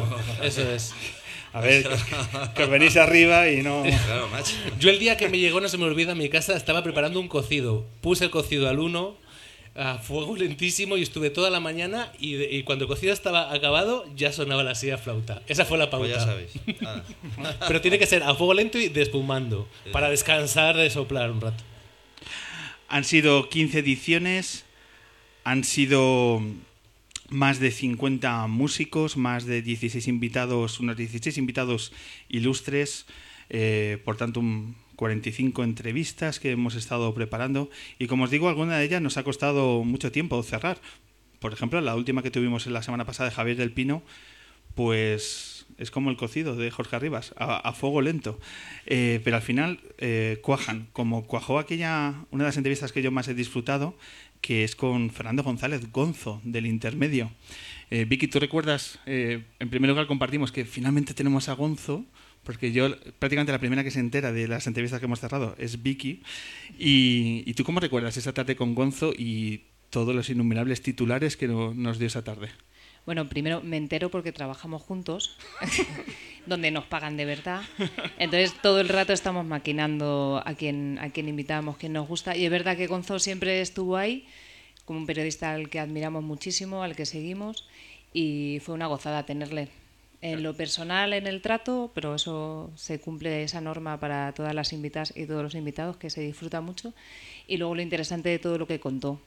Eso 0.44 0.70
es. 0.70 0.94
A 1.56 1.62
ver, 1.62 1.88
que, 2.54 2.64
os- 2.64 2.70
venís 2.70 2.98
arriba 2.98 3.50
y 3.50 3.64
no... 3.64 3.84
Claro, 4.06 4.28
macho. 4.28 4.54
Yo 4.78 4.90
el 4.90 5.00
día 5.00 5.16
que 5.16 5.30
me 5.30 5.40
llegó, 5.40 5.62
no 5.62 5.70
se 5.70 5.78
me 5.78 5.86
olvida, 5.86 6.12
a 6.12 6.16
mi 6.16 6.28
casa 6.28 6.56
estaba 6.58 6.84
preparando 6.84 7.18
un 7.20 7.30
cocido. 7.30 7.86
Puse 8.02 8.26
el 8.26 8.30
cocido 8.30 8.68
al 8.68 8.80
uno, 8.80 9.16
a 9.74 9.98
fuego 10.00 10.36
lentísimo, 10.36 10.98
y 10.98 11.02
estuve 11.04 11.30
toda 11.30 11.50
la 11.50 11.62
mañana. 11.62 12.12
Y, 12.20 12.64
cuando 12.64 12.84
el 12.84 12.90
cocido 12.90 13.14
estaba 13.14 13.54
acabado, 13.54 14.06
ya 14.18 14.34
sonaba 14.34 14.64
la 14.64 14.76
silla 14.76 14.98
flauta. 14.98 15.42
Esa 15.48 15.64
fue 15.64 15.78
la 15.78 15.90
pauta. 15.90 16.08
Pues 16.08 16.18
ya 16.18 16.26
sabéis. 16.26 16.52
Nada. 16.82 17.06
Pero 17.68 17.80
tiene 17.80 18.00
que 18.00 18.06
ser 18.06 18.24
a 18.24 18.36
fuego 18.36 18.54
lento 18.54 18.78
y 18.78 18.90
despumando. 18.90 19.66
Para 19.94 20.10
descansar 20.10 20.76
de 20.76 20.90
soplar 20.90 21.32
un 21.32 21.40
rato. 21.40 21.64
Han 22.90 23.06
sido 23.06 23.48
15 23.50 23.80
ediciones, 23.80 24.66
han 25.46 25.64
sido 25.64 26.42
más 27.29 27.60
de 27.60 27.72
50 27.72 28.48
músicos, 28.48 29.17
más 29.17 29.46
de 29.46 29.62
16 29.62 30.08
invitados, 30.08 30.79
unos 30.79 30.98
16 30.98 31.38
invitados 31.38 31.91
ilustres, 32.29 33.05
eh, 33.50 34.01
por 34.03 34.17
tanto 34.17 34.39
un 34.39 34.75
45 34.96 35.63
entrevistas 35.63 36.39
que 36.39 36.51
hemos 36.51 36.75
estado 36.75 37.13
preparando 37.13 37.70
y 38.00 38.08
como 38.08 38.24
os 38.24 38.32
digo, 38.32 38.50
alguna 38.50 38.77
de 38.77 38.86
ellas 38.86 39.01
nos 39.01 39.17
ha 39.17 39.24
costado 39.24 39.84
mucho 39.84 40.12
tiempo 40.12 40.41
cerrar. 40.44 40.79
Por 41.39 41.53
ejemplo, 41.53 41.82
la 41.82 41.96
última 41.96 42.24
que 42.24 42.32
tuvimos 42.32 42.65
en 42.65 42.74
la 42.74 42.82
semana 42.82 43.05
pasada 43.05 43.29
de 43.29 43.36
Javier 43.36 43.58
del 43.58 43.72
Pino, 43.72 44.03
pues 44.74 45.65
es 45.77 45.91
como 45.91 46.10
el 46.10 46.17
cocido 46.17 46.55
de 46.55 46.72
Jorge 46.72 46.96
Arribas, 46.96 47.34
a, 47.38 47.72
fuego 47.74 48.01
lento. 48.01 48.39
Eh, 48.86 49.22
pero 49.24 49.36
al 49.36 49.41
final 49.41 49.79
eh, 49.98 50.39
cuajan, 50.41 50.88
como 50.94 51.25
cuajó 51.25 51.60
aquella, 51.60 52.15
una 52.32 52.44
de 52.44 52.50
las 52.50 52.58
entrevistas 52.58 52.91
que 52.91 53.01
yo 53.01 53.12
más 53.12 53.27
he 53.27 53.34
disfrutado, 53.34 53.98
que 54.42 54.63
es 54.63 54.75
con 54.75 55.10
Fernando 55.10 55.44
González 55.44 55.92
Gonzo, 55.92 56.42
del 56.44 56.65
Intermedio. 56.65 57.32
Eh, 57.92 58.06
Vicky, 58.06 58.27
¿tú 58.27 58.39
recuerdas? 58.39 59.00
eh, 59.06 59.44
en 59.60 59.70
primer 59.70 59.89
lugar 59.89 60.08
compartimos 60.08 60.51
que 60.51 60.65
finalmente 60.65 61.13
tenemos 61.13 61.50
a 61.50 61.54
Gonzo, 61.54 62.06
porque 62.44 62.72
yo 62.72 62.96
prácticamente 63.20 63.51
la 63.51 63.60
primera 63.60 63.84
que 63.84 63.92
se 63.92 64.00
entera 64.00 64.32
de 64.32 64.48
las 64.48 64.68
entrevistas 64.68 65.00
que 65.00 65.06
hemos 65.08 65.20
cerrado 65.20 65.56
es 65.58 65.82
Vicky. 65.82 66.22
¿Y, 66.77 67.51
tú 67.54 67.63
cómo 67.63 67.80
recuerdas 67.80 68.18
esa 68.18 68.34
tarde 68.34 68.56
con 68.56 68.75
Gonzo 68.75 69.13
y 69.18 69.62
todos 69.89 70.13
los 70.15 70.30
innumerables 70.30 70.82
titulares 70.82 71.38
que 71.38 71.48
no- 71.48 71.74
nos 71.74 71.98
dio 71.98 72.08
esa 72.08 72.24
tarde? 72.24 72.50
Bueno, 73.06 73.30
primero 73.30 73.62
me 73.62 73.78
entero 73.78 74.10
porque 74.10 74.32
trabajamos 74.32 74.82
juntos, 74.82 75.38
donde 76.48 76.72
nos 76.72 76.86
pagan 76.86 77.18
de 77.18 77.26
verdad. 77.26 77.62
Entonces 78.18 78.54
todo 78.62 78.82
el 78.82 78.90
rato 78.90 79.14
estamos 79.14 79.46
maquinando 79.46 80.42
a 80.44 80.56
quien, 80.56 80.98
a 81.00 81.12
quien 81.12 81.30
invitamos, 81.30 81.78
quien 81.78 81.94
nos 81.94 82.08
gusta. 82.08 82.36
Y 82.36 82.46
es 82.46 82.52
verdad 82.52 82.76
que 82.76 82.88
Gonzo 82.88 83.20
siempre 83.20 83.62
estuvo 83.62 83.96
ahí, 83.96 84.26
como 84.86 85.00
un 85.00 85.06
periodista 85.06 85.54
al 85.54 85.70
que 85.70 85.80
admiramos 85.80 86.24
muchísimo, 86.24 86.82
al 86.82 86.96
que 86.96 87.06
seguimos, 87.06 87.68
y 88.12 88.60
fue 88.64 88.74
una 88.74 88.88
gozada 88.88 89.26
tenerle. 89.26 89.70
En 90.22 90.42
lo 90.42 90.56
personal, 90.56 91.14
en 91.14 91.28
el 91.28 91.44
trato, 91.44 91.92
pero 91.94 92.16
eso 92.16 92.72
se 92.76 93.00
cumple 93.00 93.44
esa 93.44 93.62
norma 93.62 94.00
para 94.00 94.32
todas 94.34 94.56
las 94.56 94.74
invitadas 94.74 95.14
y 95.16 95.28
todos 95.28 95.44
los 95.44 95.54
invitados, 95.54 95.98
que 95.98 96.10
se 96.10 96.22
disfruta 96.22 96.62
mucho. 96.62 96.96
Y 97.46 97.58
luego 97.58 97.76
lo 97.76 97.84
interesante 97.84 98.30
de 98.30 98.40
todo 98.40 98.58
lo 98.58 98.66
que 98.66 98.80
contó, 98.80 99.20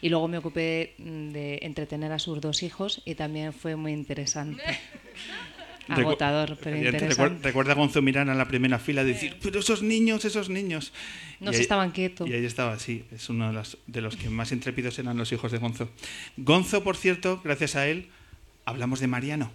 y 0.00 0.08
luego 0.08 0.28
me 0.28 0.38
ocupé 0.38 0.94
mm, 0.98 1.28
de 1.30 1.58
entretener 1.62 2.12
a 2.12 2.18
sus 2.18 2.40
dos 2.40 2.62
hijos 2.62 3.02
y 3.04 3.14
también 3.14 3.52
fue 3.52 3.76
muy 3.76 3.92
interesante. 3.92 4.62
Agotador, 5.88 6.58
pero 6.60 6.76
interesante. 6.76 7.42
Recuerda 7.42 7.72
a 7.72 7.76
Gonzo 7.76 8.02
mirar 8.02 8.28
en 8.28 8.36
la 8.36 8.48
primera 8.48 8.78
fila 8.78 9.02
y 9.02 9.06
decir, 9.06 9.36
pero 9.40 9.60
esos 9.60 9.82
niños, 9.82 10.24
esos 10.24 10.48
niños. 10.48 10.92
No 11.38 11.52
se 11.52 11.62
estaban 11.62 11.92
quietos. 11.92 12.28
Y 12.28 12.32
ahí 12.32 12.44
estaba, 12.44 12.78
sí, 12.78 13.04
es 13.12 13.28
uno 13.28 13.48
de 13.48 13.52
los, 13.52 13.78
de 13.86 14.00
los 14.00 14.16
que 14.16 14.28
más 14.28 14.50
intrépidos 14.50 14.98
eran 14.98 15.16
los 15.16 15.30
hijos 15.30 15.52
de 15.52 15.58
Gonzo. 15.58 15.88
Gonzo, 16.36 16.82
por 16.82 16.96
cierto, 16.96 17.40
gracias 17.44 17.76
a 17.76 17.86
él, 17.86 18.08
hablamos 18.64 18.98
de 18.98 19.06
Mariano. 19.06 19.52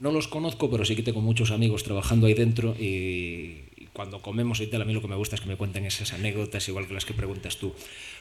No 0.00 0.12
los 0.12 0.28
conozco, 0.28 0.70
pero 0.70 0.84
sí 0.84 0.96
que 0.96 1.02
tengo 1.02 1.20
muchos 1.20 1.50
amigos 1.50 1.84
trabajando 1.84 2.26
ahí 2.26 2.34
dentro 2.34 2.74
y 2.78 3.62
cuando 3.98 4.22
comemos 4.22 4.60
y 4.60 4.68
tal, 4.68 4.80
a 4.82 4.84
mí 4.84 4.92
lo 4.92 5.02
que 5.02 5.08
me 5.08 5.16
gusta 5.16 5.34
es 5.34 5.40
que 5.40 5.48
me 5.48 5.56
cuenten 5.56 5.84
esas 5.84 6.12
anécdotas 6.12 6.68
igual 6.68 6.86
que 6.86 6.94
las 6.94 7.04
que 7.04 7.14
preguntas 7.14 7.56
tú. 7.56 7.74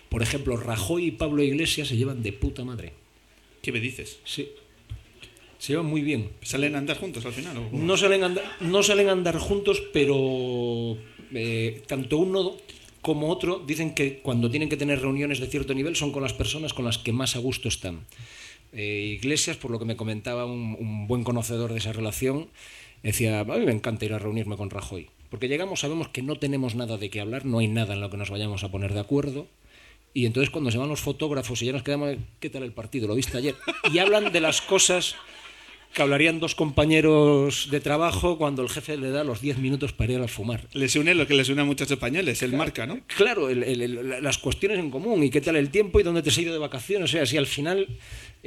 Por 0.09 0.23
ejemplo, 0.23 0.57
Rajoy 0.57 1.05
y 1.05 1.11
Pablo 1.11 1.43
Iglesias 1.43 1.89
se 1.89 1.95
llevan 1.95 2.23
de 2.23 2.33
puta 2.33 2.65
madre. 2.65 2.93
¿Qué 3.61 3.71
me 3.71 3.79
dices? 3.79 4.17
Sí. 4.25 4.49
Se 5.59 5.73
llevan 5.73 5.85
muy 5.85 6.01
bien. 6.01 6.31
¿Salen 6.41 6.73
a 6.73 6.79
andar 6.79 6.97
juntos 6.97 7.23
al 7.27 7.31
final? 7.31 7.55
o? 7.57 7.69
No 7.77 7.95
salen 7.95 8.23
a 8.23 8.25
andar, 8.25 8.43
no 8.59 8.81
salen 8.81 9.07
a 9.07 9.11
andar 9.11 9.37
juntos, 9.37 9.83
pero 9.93 10.97
eh, 11.31 11.83
tanto 11.85 12.17
uno 12.17 12.55
como 13.03 13.29
otro 13.29 13.59
dicen 13.59 13.93
que 13.93 14.17
cuando 14.17 14.49
tienen 14.49 14.69
que 14.69 14.77
tener 14.77 14.99
reuniones 14.99 15.39
de 15.39 15.45
cierto 15.45 15.75
nivel 15.75 15.95
son 15.95 16.11
con 16.11 16.23
las 16.23 16.33
personas 16.33 16.73
con 16.73 16.85
las 16.85 16.97
que 16.97 17.13
más 17.13 17.35
a 17.35 17.39
gusto 17.39 17.67
están. 17.67 18.07
Eh, 18.73 19.19
Iglesias, 19.21 19.57
por 19.57 19.69
lo 19.69 19.77
que 19.77 19.85
me 19.85 19.95
comentaba 19.95 20.47
un, 20.47 20.75
un 20.79 21.05
buen 21.05 21.23
conocedor 21.23 21.71
de 21.71 21.77
esa 21.77 21.93
relación, 21.93 22.47
decía, 23.03 23.41
a 23.41 23.43
mí 23.43 23.63
me 23.63 23.73
encanta 23.73 24.05
ir 24.05 24.13
a 24.13 24.17
reunirme 24.17 24.57
con 24.57 24.71
Rajoy, 24.71 25.11
porque 25.29 25.47
llegamos, 25.47 25.79
sabemos 25.81 26.07
que 26.09 26.21
no 26.21 26.37
tenemos 26.37 26.75
nada 26.75 26.97
de 26.97 27.09
qué 27.09 27.19
hablar, 27.21 27.45
no 27.45 27.59
hay 27.59 27.67
nada 27.67 27.93
en 27.93 28.01
lo 28.01 28.09
que 28.09 28.17
nos 28.17 28.29
vayamos 28.29 28.63
a 28.63 28.71
poner 28.71 28.93
de 28.93 28.99
acuerdo, 28.99 29.47
y 30.13 30.25
entonces 30.25 30.49
cuando 30.49 30.71
se 30.71 30.77
van 30.77 30.89
los 30.89 31.01
fotógrafos 31.01 31.61
y 31.61 31.65
ya 31.67 31.73
nos 31.73 31.83
quedamos, 31.83 32.15
¿qué 32.39 32.49
tal 32.49 32.63
el 32.63 32.71
partido? 32.71 33.07
¿Lo 33.07 33.15
viste 33.15 33.37
ayer? 33.37 33.55
Y 33.93 33.99
hablan 33.99 34.31
de 34.31 34.39
las 34.41 34.61
cosas 34.61 35.15
que 35.93 36.01
hablarían 36.01 36.39
dos 36.39 36.53
compañeros 36.53 37.69
de 37.71 37.79
trabajo 37.79 38.37
cuando 38.37 38.61
el 38.61 38.69
jefe 38.69 38.97
le 38.97 39.09
da 39.09 39.23
los 39.23 39.41
10 39.41 39.57
minutos 39.57 39.93
para 39.93 40.13
ir 40.13 40.19
a 40.19 40.27
fumar. 40.27 40.67
Les 40.73 40.95
une 40.95 41.13
lo 41.15 41.25
que 41.27 41.33
les 41.33 41.49
une 41.49 41.61
a 41.61 41.65
muchos 41.65 41.89
españoles, 41.89 42.41
el 42.43 42.53
marca, 42.53 42.85
¿no? 42.85 42.99
Claro, 43.15 43.49
el- 43.49 43.63
el- 43.63 43.81
el- 43.81 44.23
las 44.23 44.37
cuestiones 44.37 44.79
en 44.79 44.91
común 44.91 45.23
y 45.23 45.29
qué 45.29 45.41
tal 45.41 45.55
el 45.55 45.69
tiempo 45.69 45.99
y 45.99 46.03
dónde 46.03 46.21
te 46.21 46.29
has 46.29 46.37
ido 46.37 46.51
de 46.53 46.59
vacaciones. 46.59 47.09
O 47.09 47.11
sea, 47.11 47.25
si 47.25 47.37
al 47.37 47.47
final 47.47 47.87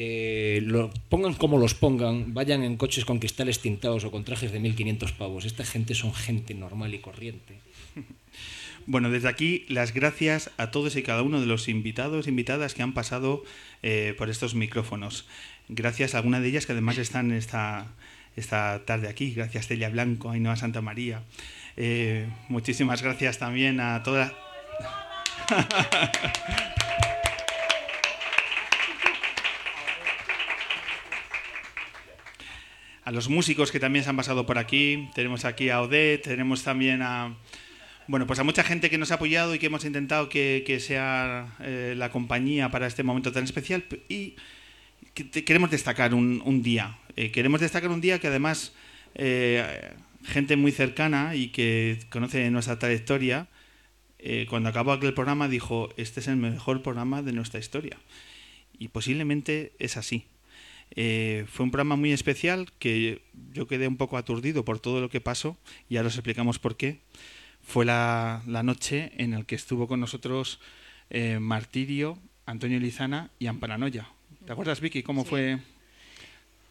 eh, 0.03 0.91
pongan 1.11 1.35
como 1.35 1.59
los 1.59 1.75
pongan, 1.75 2.33
vayan 2.33 2.63
en 2.63 2.79
coches 2.79 3.05
con 3.05 3.19
cristales 3.19 3.61
tintados 3.61 4.05
o 4.05 4.11
con 4.11 4.25
trajes 4.25 4.51
de 4.51 4.59
1500 4.59 5.13
pavos. 5.13 5.45
Esta 5.45 5.65
gente 5.65 5.95
son 5.95 6.15
gente 6.15 6.55
normal 6.55 6.95
y 6.95 7.01
corriente. 7.01 7.61
Bueno, 8.87 9.11
desde 9.11 9.29
aquí 9.29 9.67
las 9.69 9.93
gracias 9.93 10.51
a 10.57 10.71
todos 10.71 10.97
y 10.97 11.03
cada 11.03 11.23
uno 11.23 11.39
de 11.39 11.47
los 11.47 11.69
invitados, 11.69 12.27
invitadas 12.27 12.73
que 12.75 12.83
han 12.83 12.95
pasado 12.95 13.45
eh, 13.83 14.15
por 14.17 14.31
estos 14.31 14.55
micrófonos. 14.55 15.27
Gracias 15.69 16.15
a 16.15 16.19
algunas 16.19 16.41
de 16.41 16.49
ellas 16.49 16.65
que 16.65 16.73
además 16.73 16.97
están 16.97 17.31
esta, 17.31 17.89
esta 18.37 18.87
tarde 18.87 19.09
aquí. 19.09 19.35
Gracias 19.35 19.69
Celia 19.69 19.91
Blanco, 19.91 20.31
Ainhoa 20.31 20.57
Santa 20.57 20.81
María. 20.81 21.23
Eh, 21.77 22.27
muchísimas 22.49 23.03
gracias 23.03 23.39
también 23.39 23.81
a 23.81 24.03
todas. 24.03 24.33
a 33.05 33.13
los 33.13 33.29
músicos 33.29 33.73
que 33.73 33.81
también 33.81 34.05
se 34.05 34.11
han 34.11 34.17
pasado 34.17 34.47
por 34.47 34.59
aquí. 34.59 35.09
Tenemos 35.15 35.45
aquí 35.45 35.71
a 35.71 35.81
Odette, 35.83 36.23
tenemos 36.23 36.63
también 36.63 37.03
a, 37.03 37.37
bueno, 38.07 38.27
pues 38.27 38.39
a 38.39 38.45
mucha 38.45 38.65
gente 38.65 38.91
que 38.91 38.99
nos 38.99 39.11
ha 39.11 39.15
apoyado 39.15 39.55
y 39.55 39.59
que 39.59 39.67
hemos 39.67 39.85
intentado 39.85 40.29
que, 40.29 40.65
que 40.67 40.81
sea 40.81 41.55
eh, 41.61 41.95
la 41.97 42.11
compañía 42.11 42.71
para 42.71 42.87
este 42.87 43.03
momento 43.03 43.33
tan 43.33 43.45
especial. 43.45 43.85
Y 44.09 44.35
queremos 45.15 45.71
destacar 45.71 46.15
un, 46.15 46.43
un 46.45 46.63
día. 46.63 46.99
Eh, 47.17 47.31
queremos 47.31 47.61
destacar 47.61 47.91
un 47.91 48.01
día 48.01 48.19
que 48.19 48.27
además 48.27 48.73
eh, 49.15 49.93
gente 50.25 50.57
muy 50.57 50.73
cercana 50.73 51.35
y 51.35 51.49
que 51.49 52.01
conoce 52.11 52.51
nuestra 52.51 52.79
trayectoria, 52.79 53.49
cuando 54.51 54.69
acabó 54.69 54.93
aquel 54.93 55.15
programa 55.15 55.49
dijo, 55.49 55.89
este 55.97 56.21
es 56.21 56.29
el 56.29 56.37
mejor 56.37 56.83
programa 56.83 57.23
de 57.23 57.33
nuestra 57.33 57.59
historia. 57.59 57.97
Y 58.79 58.89
posiblemente 58.89 59.73
es 59.79 59.97
así. 59.97 60.27
Eh, 60.97 61.45
fue 61.49 61.65
un 61.65 61.71
programa 61.71 61.97
muy 61.97 62.13
especial 62.13 62.67
que 62.79 63.23
yo 63.53 63.67
quedé 63.67 63.87
un 63.87 63.97
poco 63.97 64.17
aturdido 64.17 64.65
por 64.65 64.81
todo 64.81 65.01
lo 65.01 65.09
que 65.09 65.21
pasó 65.21 65.57
y 65.89 65.97
ahora 65.97 66.09
os 66.09 66.17
explicamos 66.17 66.59
por 66.59 66.77
qué. 66.77 67.01
Fue 67.63 67.85
la, 67.85 68.43
la 68.47 68.63
noche 68.63 69.13
en 69.17 69.33
la 69.33 69.43
que 69.45 69.55
estuvo 69.55 69.87
con 69.87 70.01
nosotros 70.01 70.61
eh, 71.11 71.39
Martirio, 71.39 72.19
Antonio 72.47 72.79
Lizana 72.81 73.31
y 73.39 73.47
Amparanoia. 73.47 74.09
¿Te 74.47 74.53
acuerdas, 74.53 74.81
Vicky, 74.81 75.03
cómo 75.03 75.25
fue? 75.25 75.59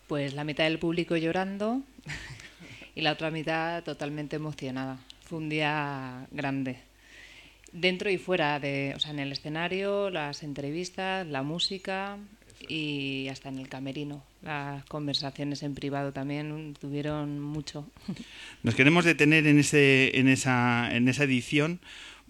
Pues 0.07 0.33
la 0.33 0.43
mitad 0.43 0.63
del 0.63 0.79
público 0.79 1.15
llorando 1.15 1.81
y 2.95 3.01
la 3.01 3.11
otra 3.11 3.31
mitad 3.31 3.83
totalmente 3.83 4.37
emocionada. 4.37 4.97
Fue 5.23 5.37
un 5.37 5.49
día 5.49 6.27
grande. 6.31 6.79
Dentro 7.71 8.09
y 8.09 8.17
fuera, 8.17 8.59
de, 8.59 8.93
o 8.95 8.99
sea, 8.99 9.11
en 9.11 9.19
el 9.19 9.31
escenario, 9.31 10.09
las 10.09 10.41
entrevistas, 10.41 11.27
la 11.27 11.43
música 11.43 12.17
y 12.67 13.27
hasta 13.29 13.49
en 13.49 13.59
el 13.59 13.69
camerino. 13.69 14.23
Las 14.41 14.85
conversaciones 14.85 15.63
en 15.63 15.75
privado 15.75 16.11
también 16.11 16.75
tuvieron 16.79 17.39
mucho. 17.39 17.89
Nos 18.63 18.75
queremos 18.75 19.05
detener 19.05 19.47
en, 19.47 19.59
ese, 19.59 20.17
en, 20.19 20.27
esa, 20.27 20.95
en 20.95 21.07
esa 21.07 21.23
edición 21.23 21.79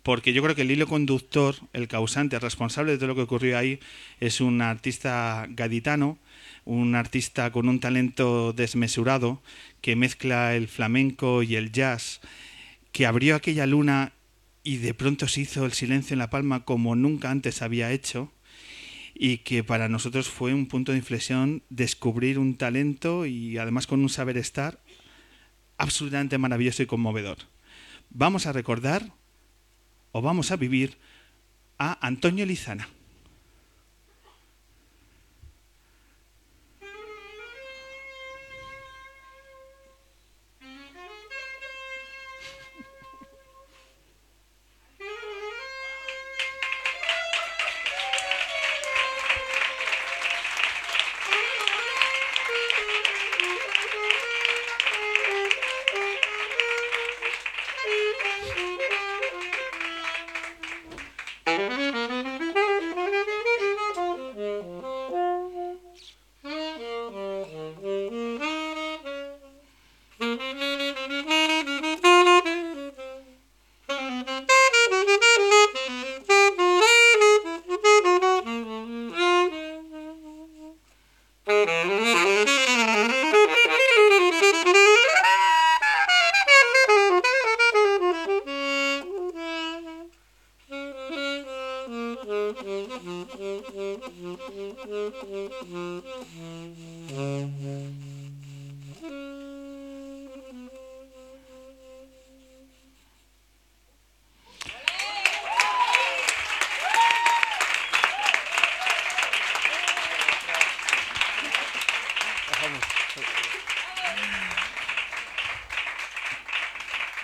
porque 0.04 0.34
yo 0.34 0.42
creo 0.42 0.56
que 0.56 0.62
el 0.62 0.72
hilo 0.72 0.88
conductor, 0.88 1.56
el 1.74 1.88
causante, 1.88 2.36
el 2.36 2.42
responsable 2.42 2.92
de 2.92 2.98
todo 2.98 3.10
lo 3.10 3.16
que 3.16 3.22
ocurrió 3.22 3.58
ahí, 3.58 3.80
es 4.20 4.42
un 4.42 4.62
artista 4.62 5.46
gaditano, 5.50 6.18
un 6.66 6.96
artista 6.96 7.52
con 7.52 7.68
un 7.68 7.80
talento 7.80 8.54
desmesurado 8.54 9.42
que 9.82 9.96
mezcla 9.96 10.56
el 10.56 10.68
flamenco 10.68 11.44
y 11.44 11.56
el 11.56 11.72
jazz, 11.72 12.22
que 12.92 13.06
abrió 13.06 13.36
aquella 13.36 13.66
luna 13.66 14.14
y 14.64 14.78
de 14.78 14.94
pronto 14.94 15.28
se 15.28 15.42
hizo 15.42 15.66
el 15.66 15.74
silencio 15.74 16.14
en 16.14 16.20
la 16.20 16.30
palma 16.30 16.66
como 16.66 16.96
nunca 16.96 17.32
antes 17.32 17.62
había 17.62 17.92
hecho 17.92 18.32
y 19.22 19.40
que 19.40 19.66
para 19.66 19.90
nosotros 19.90 20.30
fue 20.30 20.54
un 20.54 20.66
punto 20.66 20.94
de 20.94 20.98
inflexión 20.98 21.62
descubrir 21.70 22.40
un 22.40 22.56
talento 22.56 23.26
y 23.26 23.58
además 23.58 23.86
con 23.86 24.00
un 24.00 24.08
saber 24.08 24.38
estar 24.38 24.80
absolutamente 25.78 26.38
maravilloso 26.38 26.84
y 26.84 26.86
conmovedor. 26.86 27.40
Vamos 28.10 28.46
a 28.46 28.54
recordar 28.54 29.12
o 30.14 30.22
vamos 30.22 30.52
a 30.52 30.56
vivir 30.56 30.98
a 31.78 32.08
Antonio 32.08 32.46
Lizana. 32.46 32.88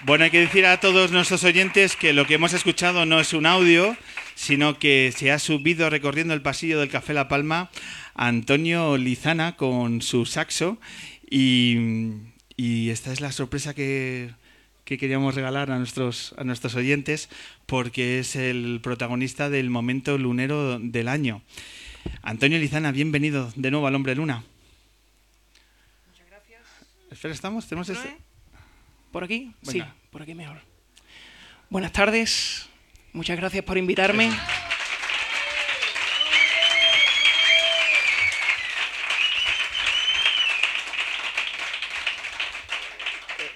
Bueno, 0.05 0.23
hay 0.23 0.29
que 0.29 0.39
decir 0.39 0.67
a 0.67 0.79
todos 0.79 1.11
nuestros 1.11 1.43
oyentes 1.45 1.95
que 1.95 2.13
lo 2.13 2.27
que 2.27 2.35
hemos 2.35 2.53
escuchado 2.53 3.07
no 3.07 3.19
es 3.19 3.33
un 3.33 3.47
audio, 3.47 3.97
sino 4.35 4.77
que 4.77 5.11
se 5.17 5.31
ha 5.31 5.39
subido 5.39 5.89
recorriendo 5.89 6.35
el 6.35 6.43
pasillo 6.43 6.79
del 6.79 6.89
Café 6.91 7.15
La 7.15 7.27
Palma 7.27 7.71
Antonio 8.13 8.97
Lizana 8.97 9.55
con 9.55 10.03
su 10.03 10.27
saxo 10.27 10.77
y, 11.27 12.11
y 12.55 12.91
esta 12.91 13.11
es 13.11 13.19
la 13.19 13.31
sorpresa 13.31 13.73
que, 13.73 14.29
que 14.83 14.99
queríamos 14.99 15.33
regalar 15.33 15.71
a 15.71 15.79
nuestros, 15.79 16.35
a 16.37 16.43
nuestros 16.43 16.75
oyentes 16.75 17.27
porque 17.65 18.19
es 18.19 18.35
el 18.35 18.81
protagonista 18.83 19.49
del 19.49 19.71
momento 19.71 20.19
lunero 20.19 20.77
del 20.77 21.07
año. 21.07 21.41
Antonio 22.21 22.59
Lizana, 22.59 22.91
bienvenido 22.91 23.51
de 23.55 23.71
nuevo 23.71 23.87
al 23.87 23.95
Hombre 23.95 24.13
Luna. 24.13 24.43
Muchas 26.11 26.27
gracias. 26.29 26.61
Espera, 27.09 27.33
¿estamos? 27.33 27.65
¿Tenemos 27.67 27.89
¿No 27.89 27.95
este? 27.95 28.34
¿Por 29.15 29.23
aquí? 29.23 29.53
Venga. 29.61 29.85
Sí, 29.85 29.91
por 30.11 30.23
aquí 30.23 30.35
mejor. 30.35 30.57
Buenas 31.69 31.93
tardes. 31.93 32.67
Muchas 33.13 33.37
gracias 33.37 33.63
por 33.63 33.77
invitarme. 33.77 34.29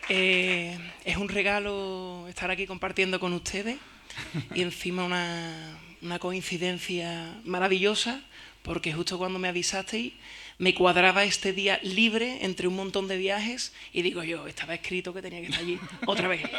Eh, 0.07 0.79
es 1.03 1.17
un 1.17 1.27
regalo 1.27 2.25
estar 2.29 2.49
aquí 2.49 2.65
compartiendo 2.65 3.19
con 3.19 3.33
ustedes 3.33 3.77
y 4.55 4.61
encima 4.61 5.03
una, 5.03 5.77
una 6.01 6.19
coincidencia 6.19 7.37
maravillosa 7.43 8.21
porque 8.61 8.93
justo 8.93 9.17
cuando 9.17 9.39
me 9.39 9.49
avisasteis 9.49 10.13
me 10.59 10.75
cuadraba 10.75 11.23
este 11.23 11.53
día 11.53 11.79
libre 11.81 12.39
entre 12.41 12.67
un 12.67 12.75
montón 12.75 13.07
de 13.07 13.17
viajes 13.17 13.73
y 13.91 14.03
digo 14.03 14.23
yo, 14.23 14.45
estaba 14.45 14.75
escrito 14.75 15.13
que 15.13 15.21
tenía 15.21 15.39
que 15.39 15.47
estar 15.47 15.61
allí 15.61 15.79
otra 16.05 16.27
vez. 16.27 16.41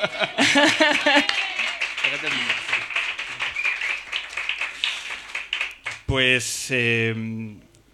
Pues 6.07 6.67
eh, 6.71 7.15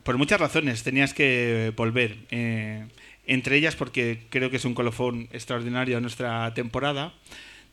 por 0.02 0.16
muchas 0.16 0.40
razones 0.40 0.82
tenías 0.82 1.12
que 1.12 1.74
volver. 1.76 2.16
eh, 2.30 2.86
entre 3.26 3.56
ellas 3.56 3.76
porque 3.76 4.22
creo 4.30 4.50
que 4.50 4.56
es 4.56 4.64
un 4.64 4.74
colofón 4.74 5.28
extraordinario 5.32 5.98
a 5.98 6.00
nuestra 6.00 6.54
temporada. 6.54 7.12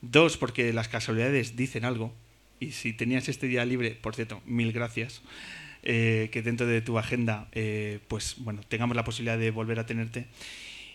Dos, 0.01 0.35
porque 0.35 0.73
las 0.73 0.89
casualidades 0.89 1.55
dicen 1.55 1.85
algo. 1.85 2.13
Y 2.59 2.71
si 2.71 2.91
tenías 2.91 3.29
este 3.29 3.47
día 3.47 3.63
libre, 3.65 3.91
por 3.91 4.15
cierto, 4.15 4.41
mil 4.45 4.73
gracias. 4.73 5.21
Eh, 5.83 6.29
que 6.31 6.41
dentro 6.41 6.65
de 6.65 6.81
tu 6.81 6.97
agenda, 6.97 7.47
eh, 7.51 7.99
pues 8.07 8.35
bueno, 8.37 8.61
tengamos 8.67 8.95
la 8.95 9.03
posibilidad 9.03 9.37
de 9.37 9.51
volver 9.51 9.79
a 9.79 9.85
tenerte. 9.85 10.27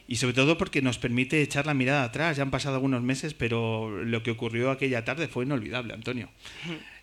Y 0.07 0.17
sobre 0.17 0.33
todo 0.33 0.57
porque 0.57 0.81
nos 0.81 0.99
permite 0.99 1.43
echar 1.43 1.67
la 1.67 1.75
mirada 1.75 2.05
atrás. 2.05 2.39
Ya 2.39 2.43
han 2.43 2.51
pasado 2.51 2.77
algunos 2.77 3.03
meses, 3.03 3.35
pero 3.35 4.03
lo 4.05 4.23
que 4.23 4.31
ocurrió 4.31 4.71
aquella 4.71 5.05
tarde 5.05 5.29
fue 5.29 5.45
inolvidable, 5.45 5.93
Antonio. 5.93 6.31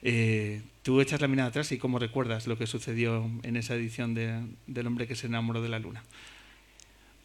Eh, 0.01 0.63
tú 0.81 1.01
echas 1.01 1.21
la 1.21 1.27
mirada 1.27 1.49
atrás 1.49 1.71
y 1.71 1.77
cómo 1.77 1.99
recuerdas 1.99 2.47
lo 2.47 2.57
que 2.57 2.65
sucedió 2.65 3.29
en 3.43 3.57
esa 3.57 3.75
edición 3.75 4.15
de, 4.15 4.41
del 4.65 4.87
hombre 4.87 5.07
que 5.07 5.15
se 5.15 5.27
enamoró 5.27 5.61
de 5.61 5.69
la 5.69 5.77
luna. 5.77 6.03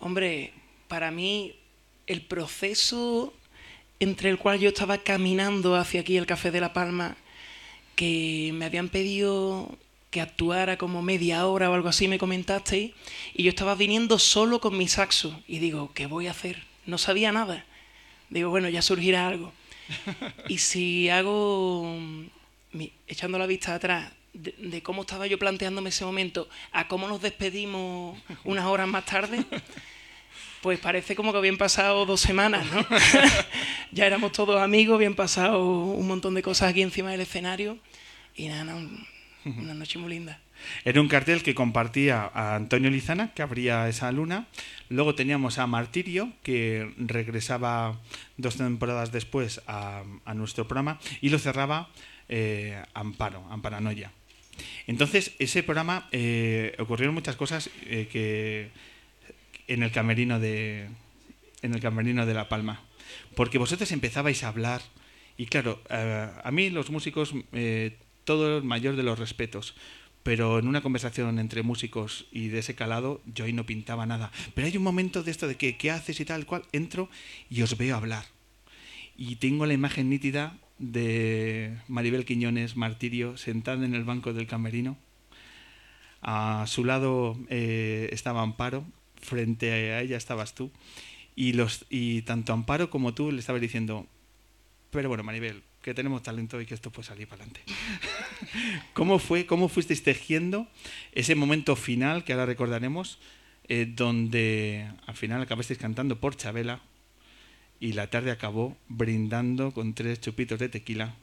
Hombre, 0.01 0.53
para 0.89 1.11
mí 1.11 1.55
el 2.07 2.23
proceso 2.23 3.33
entre 4.01 4.29
el 4.31 4.39
cual 4.39 4.59
yo 4.59 4.69
estaba 4.69 4.99
caminando 4.99 5.77
hacia 5.77 6.01
aquí 6.01 6.17
el 6.17 6.27
Café 6.27 6.51
de 6.51 6.61
la 6.61 6.73
Palma, 6.73 7.17
que 7.97 8.51
me 8.55 8.65
habían 8.65 8.89
pedido 8.89 9.79
que 10.11 10.21
actuara 10.21 10.77
como 10.77 11.03
media 11.03 11.47
hora 11.47 11.71
o 11.71 11.75
algo 11.75 11.89
así, 11.89 12.09
me 12.09 12.19
comentasteis, 12.19 12.93
y 13.35 13.43
yo 13.45 13.51
estaba 13.51 13.75
viniendo 13.75 14.19
solo 14.19 14.61
con 14.61 14.77
mi 14.77 14.89
saxo, 14.89 15.41
y 15.47 15.59
digo, 15.61 15.93
¿qué 15.95 16.07
voy 16.07 16.27
a 16.27 16.33
hacer? 16.33 16.65
No 16.87 16.99
sabía 16.99 17.31
nada. 17.33 17.65
Digo, 18.29 18.51
bueno, 18.51 18.69
ya 18.69 18.83
surgirá 18.83 19.27
algo. 19.29 19.53
Y 20.49 20.59
si 20.59 21.09
hago, 21.11 21.97
mi- 22.73 22.93
echando 23.09 23.39
la 23.39 23.47
vista 23.47 23.75
atrás, 23.75 24.13
de, 24.33 24.53
de 24.59 24.83
cómo 24.83 25.03
estaba 25.03 25.27
yo 25.27 25.39
planteándome 25.39 25.91
ese 25.91 26.05
momento, 26.05 26.49
a 26.73 26.87
cómo 26.89 27.09
nos 27.09 27.21
despedimos 27.23 28.17
unas 28.45 28.67
horas 28.67 28.87
más 28.89 29.05
tarde, 29.05 29.45
pues 30.63 30.79
parece 30.79 31.17
como 31.17 31.33
que 31.33 31.39
habían 31.39 31.57
pasado 31.57 32.07
dos 32.07 32.21
semanas, 32.21 32.67
¿no? 32.73 32.85
ya 33.93 34.07
éramos 34.07 34.33
todos 34.33 34.61
amigos, 34.61 34.97
habían 34.97 35.15
pasado 35.15 35.65
un 35.65 36.07
montón 36.07 36.35
de 36.35 36.43
cosas 36.43 36.71
aquí 36.71 36.83
encima 36.83 37.11
del 37.11 37.23
escenario, 37.23 37.79
y 38.37 38.47
nada, 38.49 38.65
no, 38.65 38.89
una 39.59 39.75
noche 39.75 39.99
muy 39.99 40.11
linda. 40.11 40.41
Era 40.85 41.01
un 41.01 41.09
cartel 41.09 41.43
que 41.43 41.55
compartía 41.55 42.31
a 42.33 42.55
Antonio 42.55 42.91
Lizana, 42.91 43.33
que 43.35 43.43
abría 43.43 43.89
esa 43.89 44.13
luna. 44.13 44.47
Luego 44.89 45.15
teníamos 45.15 45.59
a 45.59 45.67
Martirio, 45.67 46.33
que 46.43 46.93
regresaba 46.99 47.99
dos 48.37 48.57
temporadas 48.57 49.13
después 49.13 49.63
a, 49.67 50.03
a 50.25 50.35
nuestro 50.35 50.69
programa. 50.69 50.99
Y 51.21 51.31
lo 51.31 51.39
cerraba 51.39 51.89
eh, 52.29 52.83
Amparo, 52.95 53.45
Amparanoia. 53.51 54.13
Entonces, 54.87 55.33
ese 55.39 55.63
programa 55.63 56.09
eh, 56.13 56.75
ocurrieron 56.79 57.15
muchas 57.15 57.37
cosas 57.37 57.71
eh, 57.87 58.09
que 58.11 58.71
en 59.67 59.83
el 59.83 59.93
camerino 59.93 60.41
de 60.41 60.89
en 61.63 61.75
el 61.75 61.81
camerino 61.81 62.27
de 62.27 62.35
La 62.35 62.49
Palma. 62.49 62.81
Porque 63.35 63.59
vosotros 63.59 63.91
empezabais 63.93 64.45
a 64.45 64.49
hablar 64.49 64.81
y 65.37 65.47
claro, 65.47 65.83
eh, 65.91 66.29
a 66.43 66.51
mí 66.51 66.71
los 66.71 66.91
músicos 66.91 67.35
todo 68.31 68.59
el 68.59 68.63
mayor 68.63 68.95
de 68.95 69.03
los 69.03 69.19
respetos, 69.19 69.75
pero 70.23 70.61
en 70.61 70.69
una 70.69 70.83
conversación 70.83 71.41
entre 71.41 71.65
músicos 71.65 72.29
y 72.31 72.47
de 72.47 72.61
ese 72.61 72.77
calado 72.77 73.21
yo 73.27 73.45
ahí 73.45 73.53
no 73.53 73.67
pintaba 73.67 74.07
nada. 74.07 74.31
Pero 74.55 74.69
hay 74.69 74.77
un 74.77 74.85
momento 74.85 75.25
de 75.25 75.33
esto 75.33 75.49
de 75.49 75.57
que 75.57 75.77
qué 75.77 75.91
haces 75.91 76.21
y 76.21 76.25
tal 76.25 76.47
cual, 76.47 76.63
entro 76.71 77.09
y 77.49 77.63
os 77.63 77.77
veo 77.77 77.97
hablar. 77.97 78.25
Y 79.17 79.35
tengo 79.35 79.67
la 79.67 79.75
imagen 79.75 80.09
nítida 80.11 80.57
de 80.79 81.77
Maribel 81.89 82.25
Quiñones, 82.25 82.77
Martirio, 82.77 83.37
sentada 83.37 83.85
en 83.85 83.97
el 83.97 84.05
banco 84.05 84.33
del 84.33 84.47
camerino. 84.47 84.97
A 86.23 86.67
su 86.69 86.85
lado 86.85 87.37
eh, 87.49 88.11
estaba 88.13 88.43
Amparo, 88.43 88.85
frente 89.21 89.73
a 89.73 90.03
ella 90.03 90.17
estabas 90.17 90.55
tú. 90.55 90.71
Y, 91.35 91.55
los, 91.55 91.85
y 91.91 92.23
tanto 92.23 92.53
Amparo 92.53 92.91
como 92.91 93.13
tú 93.13 93.33
le 93.33 93.41
estabas 93.41 93.61
diciendo, 93.61 94.07
pero 94.93 95.09
bueno, 95.09 95.25
Maribel, 95.25 95.65
que 95.83 95.95
tenemos 95.95 96.23
talento 96.23 96.61
y 96.61 96.67
que 96.67 96.75
esto 96.75 96.91
puede 96.91 97.09
salir 97.09 97.27
para 97.27 97.45
adelante. 97.45 97.63
¿Cómo 98.93 99.19
fue, 99.19 99.47
cómo 99.47 99.69
fuisteis 99.69 100.03
tejiendo 100.03 100.67
ese 101.13 101.35
momento 101.35 101.77
final 101.77 102.25
que 102.25 102.33
ahora 102.33 102.47
recordaremos, 102.47 103.19
eh, 103.69 103.87
donde 103.89 104.91
al 105.07 105.17
final 105.17 105.43
acabasteis 105.43 105.79
cantando 105.79 106.21
por 106.21 106.37
Chabela 106.37 106.81
y 107.79 107.93
la 107.93 108.09
tarde 108.09 108.31
acabó 108.31 108.77
brindando 108.89 109.73
con 109.73 109.95
tres 109.95 110.21
chupitos 110.21 110.59
de 110.59 110.69
tequila 110.69 111.15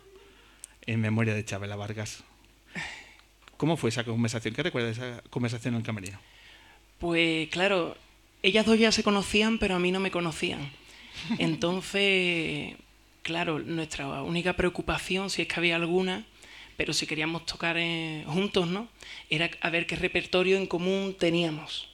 en 0.85 1.01
memoria 1.01 1.33
de 1.33 1.45
Chabela 1.45 1.75
Vargas? 1.75 2.23
¿Cómo 3.57 3.77
fue 3.77 3.89
esa 3.89 4.03
conversación? 4.03 4.53
¿Qué 4.53 4.63
recuerdas 4.63 4.97
de 4.97 5.05
esa 5.05 5.21
conversación 5.29 5.73
en 5.75 5.79
el 5.79 5.85
camerino? 5.85 6.19
Pues 6.99 7.49
claro, 7.49 7.95
ellas 8.41 8.65
dos 8.65 8.79
ya 8.79 8.91
se 8.91 9.03
conocían, 9.03 9.57
pero 9.59 9.75
a 9.75 9.79
mí 9.79 9.91
no 9.91 9.99
me 9.99 10.11
conocían. 10.11 10.71
Entonces, 11.39 12.75
claro, 13.27 13.59
nuestra 13.59 14.23
única 14.23 14.53
preocupación, 14.53 15.29
si 15.29 15.41
es 15.41 15.49
que 15.49 15.55
había 15.57 15.75
alguna, 15.75 16.25
pero 16.77 16.93
si 16.93 17.05
queríamos 17.05 17.45
tocar 17.45 17.75
eh, 17.77 18.23
juntos, 18.25 18.67
¿no? 18.67 18.87
Era 19.29 19.49
a 19.59 19.69
ver 19.69 19.85
qué 19.85 19.97
repertorio 19.97 20.55
en 20.55 20.65
común 20.65 21.13
teníamos. 21.19 21.89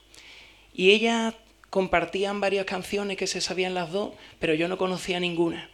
Y 0.76 0.91
ellas 0.91 1.34
compartían 1.72 2.39
varias 2.39 2.67
canciones 2.67 3.17
que 3.17 3.26
se 3.26 3.41
sabían 3.41 3.74
las 3.74 3.91
dos, 3.91 4.13
pero 4.38 4.54
yo 4.54 4.67
no 4.67 4.78
conocía 4.78 5.19
ninguna. 5.19 5.72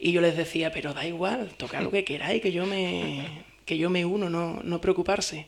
Y 0.00 0.10
yo 0.10 0.20
les 0.20 0.36
decía, 0.36 0.72
pero 0.72 0.92
da 0.92 1.06
igual, 1.06 1.54
toca 1.56 1.80
lo 1.80 1.92
que 1.92 2.04
queráis, 2.10 2.42
que 2.42 2.50
yo 2.50 2.66
me, 2.66 3.44
que 3.64 3.78
yo 3.78 3.90
me 3.90 4.04
uno, 4.04 4.28
no, 4.28 4.60
no 4.64 4.80
preocuparse. 4.80 5.46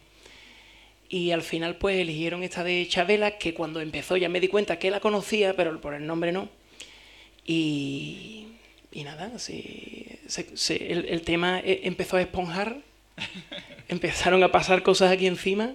Y 1.08 1.32
al 1.32 1.42
final 1.42 1.78
pues 1.78 1.98
eligieron 1.98 2.44
esta 2.44 2.62
de 2.62 2.86
Chabela, 2.88 3.38
que 3.38 3.54
cuando 3.54 3.80
empezó 3.80 4.16
ya 4.16 4.28
me 4.28 4.38
di 4.38 4.46
cuenta 4.46 4.78
que 4.78 4.92
la 4.92 5.00
conocía, 5.00 5.56
pero 5.56 5.80
por 5.80 5.94
el 5.94 6.06
nombre 6.06 6.30
no. 6.30 6.48
Y, 7.44 8.46
y 9.00 9.04
nada, 9.04 9.38
sí, 9.38 10.06
se- 10.26 10.56
se- 10.56 10.92
el, 10.92 11.04
el 11.06 11.22
tema 11.22 11.60
eh, 11.60 11.80
empezó 11.84 12.16
a 12.16 12.22
esponjar, 12.22 12.78
empezaron 13.88 14.42
a 14.42 14.50
pasar 14.52 14.82
cosas 14.82 15.10
aquí 15.12 15.26
encima 15.26 15.72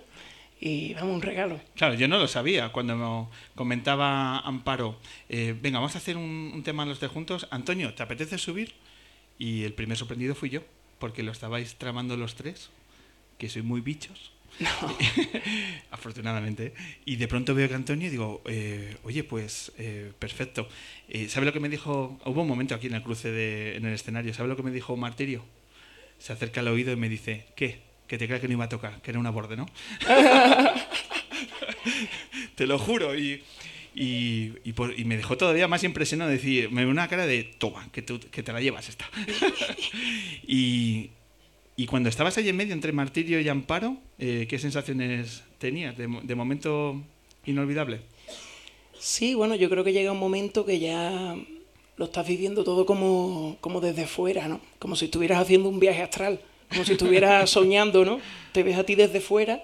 y 0.60 0.94
vamos, 0.94 1.16
un 1.16 1.22
regalo. 1.22 1.60
Claro, 1.76 1.96
yo 1.96 2.08
no 2.08 2.18
lo 2.20 2.28
sabía. 2.28 2.70
Cuando 2.72 2.96
me 2.96 3.28
comentaba 3.56 4.40
Amparo, 4.40 4.98
eh, 5.30 5.56
venga, 5.60 5.80
vamos 5.80 5.96
a 5.96 5.98
hacer 5.98 6.18
un, 6.18 6.52
un 6.54 6.64
tema 6.64 6.86
los 6.86 7.00
de 7.00 7.08
juntos. 7.08 7.48
Antonio, 7.52 7.94
¿te 7.96 8.04
apetece 8.04 8.38
subir? 8.38 8.74
Y 9.40 9.64
el 9.64 9.74
primer 9.74 9.98
sorprendido 9.98 10.36
fui 10.36 10.50
yo, 10.50 10.62
porque 11.00 11.24
lo 11.24 11.32
estabais 11.32 11.76
tramando 11.76 12.16
los 12.18 12.36
tres. 12.36 12.70
que 13.40 13.50
soy 13.50 13.64
muy 13.64 13.82
bichos. 13.82 14.31
Afortunadamente. 15.92 16.74
Y 17.06 17.16
de 17.16 17.28
pronto 17.28 17.56
veo 17.56 17.68
que 17.70 17.76
Antonio 17.76 18.08
y 18.08 18.12
digo, 18.12 18.42
eh, 18.46 18.96
oye, 19.04 19.24
pues 19.24 19.72
eh, 19.78 20.12
perfecto. 20.20 20.68
Eh, 21.10 21.30
¿Sabe 21.30 21.46
lo 21.46 21.54
que 21.54 21.60
me 21.60 21.70
dijo? 21.70 22.20
Hubo 22.26 22.42
un 22.42 22.48
momento 22.48 22.76
aquí 22.76 22.88
en 22.88 22.96
el 22.96 23.04
cruce 23.04 23.32
de, 23.32 23.76
en 23.78 23.86
el 23.86 23.94
escenario. 23.94 24.34
¿Sabe 24.34 24.50
lo 24.50 24.56
que 24.56 24.64
me 24.64 24.72
dijo 24.72 24.96
Martirio? 24.98 25.44
Se 26.20 26.34
acerca 26.34 26.60
al 26.62 26.68
oído 26.68 26.92
y 26.94 26.96
me 26.96 27.10
dice, 27.10 27.46
¿qué? 27.56 27.80
Que 28.08 28.18
te 28.18 28.28
creas 28.28 28.42
que 28.42 28.48
no 28.48 28.54
iba 28.54 28.66
a 28.66 28.70
tocar, 28.70 29.02
que 29.02 29.12
era 29.12 29.20
una 29.20 29.32
borde, 29.32 29.56
¿no? 29.58 29.68
te 32.56 32.68
lo 32.68 32.78
juro. 32.78 33.16
Y, 33.18 33.44
y, 33.96 34.74
por- 34.74 34.98
me 35.06 35.18
dejó 35.18 35.38
todavía 35.38 35.68
más 35.68 35.84
impresionado 35.84 36.30
decir, 36.32 36.72
me 36.72 36.82
dio 36.82 36.90
una 36.92 37.08
cara 37.08 37.26
de, 37.26 37.44
toma, 37.44 37.88
que, 37.92 38.02
tú- 38.02 38.20
que 38.20 38.44
te 38.44 38.54
la 38.54 38.62
llevas 38.62 38.90
esta. 38.90 39.10
y, 40.48 41.10
y 41.76 41.86
cuando 41.88 42.10
estabas 42.10 42.38
ahí 42.38 42.50
en 42.50 42.56
medio 42.58 42.74
entre 42.74 42.92
Martirio 42.92 43.40
y 43.42 43.50
Amparo, 43.50 43.98
eh, 44.20 44.46
¿qué 44.50 44.60
sensaciones 44.60 45.44
tenías? 45.58 45.98
De, 45.98 46.08
mo- 46.08 46.22
de 46.22 46.36
momento 46.36 47.02
inolvidable. 47.46 48.02
Sí, 49.00 49.34
bueno, 49.34 49.56
yo 49.56 49.70
creo 49.70 49.84
que 49.84 49.94
llega 49.94 50.12
un 50.12 50.20
momento 50.20 50.66
que 50.66 50.80
ya 50.80 51.36
lo 51.98 52.06
estás 52.06 52.28
viviendo 52.28 52.64
todo 52.64 52.86
como, 52.86 53.58
como 53.62 53.82
desde 53.82 54.06
fuera, 54.06 54.48
¿no? 54.48 54.60
Como 54.80 54.96
si 54.96 55.06
estuvieras 55.06 55.40
haciendo 55.42 55.70
un 55.70 55.80
viaje 55.80 56.02
astral, 56.02 56.40
como 56.70 56.84
si 56.86 56.94
estuvieras 56.94 57.50
soñando, 57.50 58.06
¿no? 58.06 58.20
Te 58.52 58.64
ves 58.64 58.78
a 58.78 58.84
ti 58.84 58.96
desde 58.96 59.20
fuera 59.22 59.64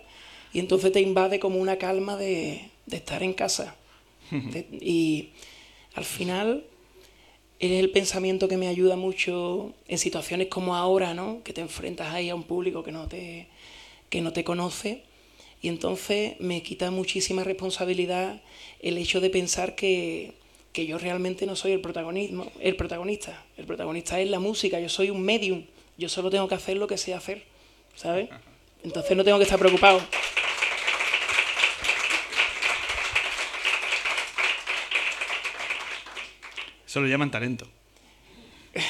y 0.54 0.60
entonces 0.60 0.92
te 0.92 1.02
invade 1.02 1.40
como 1.40 1.60
una 1.60 1.78
calma 1.78 2.16
de, 2.18 2.70
de 2.86 2.98
estar 2.98 3.22
en 3.22 3.34
casa. 3.34 3.76
De- 4.32 4.68
y 4.82 5.30
al 5.94 6.06
final 6.06 6.64
es 7.60 7.72
el 7.72 7.90
pensamiento 7.90 8.48
que 8.48 8.58
me 8.58 8.68
ayuda 8.68 8.96
mucho 8.96 9.74
en 9.88 9.98
situaciones 9.98 10.48
como 10.48 10.76
ahora, 10.76 11.14
¿no? 11.14 11.42
Que 11.44 11.54
te 11.54 11.62
enfrentas 11.62 12.14
ahí 12.14 12.30
a 12.30 12.36
un 12.36 12.44
público 12.44 12.84
que 12.84 12.92
no 12.92 13.08
te, 13.08 13.48
que 14.10 14.22
no 14.22 14.32
te 14.32 14.44
conoce. 14.44 15.04
Y 15.62 15.70
entonces 15.70 16.40
me 16.40 16.62
quita 16.62 16.92
muchísima 16.92 17.44
responsabilidad 17.44 18.42
el 18.80 18.98
hecho 18.98 19.22
de 19.22 19.32
pensar 19.32 19.76
que, 19.76 20.34
que 20.72 20.86
yo 20.86 21.00
realmente 21.00 21.48
no 21.48 21.56
soy 21.56 21.72
el, 21.72 21.82
protagonismo, 21.82 22.52
el 22.60 22.76
protagonista. 22.76 23.44
El 23.58 23.66
protagonista 23.66 24.20
es 24.20 24.30
la 24.30 24.40
música, 24.40 24.80
yo 24.80 24.90
soy 24.90 25.10
un 25.10 25.24
medium. 25.24 25.64
Yo 25.98 26.10
solo 26.10 26.30
tengo 26.30 26.48
que 26.48 26.54
hacer 26.54 26.78
lo 26.78 26.86
que 26.86 26.98
sé 26.98 27.16
hacer, 27.16 27.44
¿sabes? 27.96 28.30
Entonces 28.84 29.18
no 29.18 29.24
tengo 29.24 29.40
que 29.40 29.46
estar 29.46 29.58
preocupado. 29.58 30.00
Eso 36.98 37.04
lo 37.04 37.08
llaman 37.10 37.30
talento. 37.30 37.68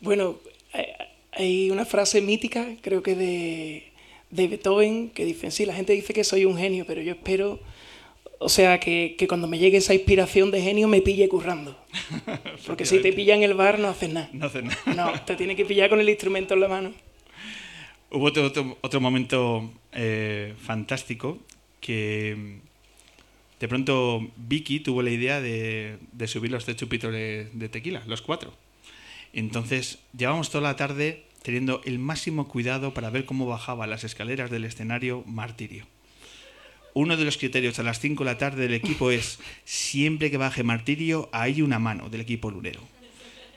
Bueno, 0.00 0.36
hay- 0.72 0.86
hay 1.32 1.70
una 1.70 1.84
frase 1.84 2.20
mítica, 2.20 2.66
creo 2.82 3.02
que 3.02 3.14
de, 3.16 3.90
de 4.30 4.46
Beethoven, 4.48 5.10
que 5.10 5.24
dice, 5.24 5.50
sí, 5.50 5.64
la 5.66 5.74
gente 5.74 5.92
dice 5.94 6.12
que 6.12 6.22
soy 6.24 6.44
un 6.44 6.56
genio, 6.56 6.84
pero 6.86 7.00
yo 7.02 7.12
espero, 7.14 7.58
o 8.38 8.48
sea, 8.48 8.78
que, 8.78 9.16
que 9.18 9.26
cuando 9.26 9.48
me 9.48 9.58
llegue 9.58 9.78
esa 9.78 9.94
inspiración 9.94 10.50
de 10.52 10.60
genio 10.60 10.86
me 10.88 11.00
pille 11.00 11.26
currando. 11.28 11.76
Porque 12.66 12.84
si 12.84 12.98
te 13.00 13.12
pilla 13.12 13.34
en 13.34 13.42
el 13.42 13.54
bar 13.54 13.78
no 13.80 13.88
haces 13.88 14.10
nada. 14.12 14.28
No 14.32 14.46
hacen 14.46 14.66
nada. 14.68 14.94
No, 14.94 15.20
te 15.24 15.34
tiene 15.36 15.56
que 15.56 15.64
pillar 15.64 15.88
con 15.90 16.00
el 16.00 16.08
instrumento 16.08 16.54
en 16.54 16.60
la 16.60 16.68
mano. 16.68 16.92
Hubo 18.12 18.26
otro, 18.26 18.44
otro, 18.44 18.76
otro 18.82 19.00
momento 19.00 19.68
eh, 19.92 20.54
fantástico 20.62 21.38
que 21.80 22.58
de 23.64 23.68
pronto 23.68 24.20
Vicky 24.36 24.80
tuvo 24.80 25.00
la 25.00 25.08
idea 25.08 25.40
de, 25.40 25.96
subir 26.26 26.50
los 26.50 26.66
tres 26.66 26.76
chupitos 26.76 27.10
de, 27.10 27.68
tequila, 27.72 28.02
los 28.06 28.20
cuatro. 28.20 28.54
Entonces 29.32 30.00
llevamos 30.14 30.50
toda 30.50 30.64
la 30.64 30.76
tarde 30.76 31.24
teniendo 31.42 31.80
el 31.86 31.98
máximo 31.98 32.46
cuidado 32.46 32.92
para 32.92 33.08
ver 33.08 33.24
cómo 33.24 33.46
bajaba 33.46 33.86
las 33.86 34.04
escaleras 34.04 34.50
del 34.50 34.66
escenario 34.66 35.24
Martirio. 35.24 35.86
Uno 36.92 37.16
de 37.16 37.24
los 37.24 37.38
criterios 37.38 37.78
a 37.78 37.84
las 37.84 38.00
5 38.00 38.22
de 38.22 38.30
la 38.30 38.36
tarde 38.36 38.64
del 38.64 38.74
equipo 38.74 39.10
es 39.10 39.38
siempre 39.64 40.30
que 40.30 40.36
baje 40.36 40.62
Martirio 40.62 41.30
hay 41.32 41.62
una 41.62 41.78
mano 41.78 42.10
del 42.10 42.20
equipo 42.20 42.50
lunero. 42.50 42.82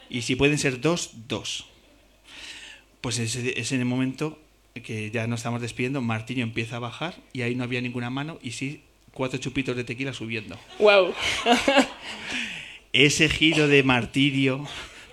Y 0.09 0.21
si 0.21 0.37
pueden 0.37 0.57
ser 0.57 0.79
dos, 0.79 1.11
dos. 1.27 1.65
Pues 3.01 3.19
es, 3.19 3.35
en 3.73 3.79
el 3.81 3.85
momento 3.85 4.39
que 4.73 5.11
ya 5.11 5.27
nos 5.27 5.41
estamos 5.41 5.61
despidiendo, 5.61 5.99
Martiño 5.99 6.43
empieza 6.43 6.77
a 6.77 6.79
bajar 6.79 7.15
y 7.33 7.41
ahí 7.41 7.55
no 7.55 7.65
había 7.65 7.81
ninguna 7.81 8.09
mano 8.09 8.39
y 8.41 8.51
sí 8.51 8.83
cuatro 9.17 9.39
chupitos 9.39 9.75
de 9.75 9.83
tequila 9.83 10.13
subiendo. 10.13 10.55
¡Wow! 10.77 11.11
Ese 12.93 13.29
giro 13.29 13.67
de 13.67 13.83
martirio, 13.83 14.65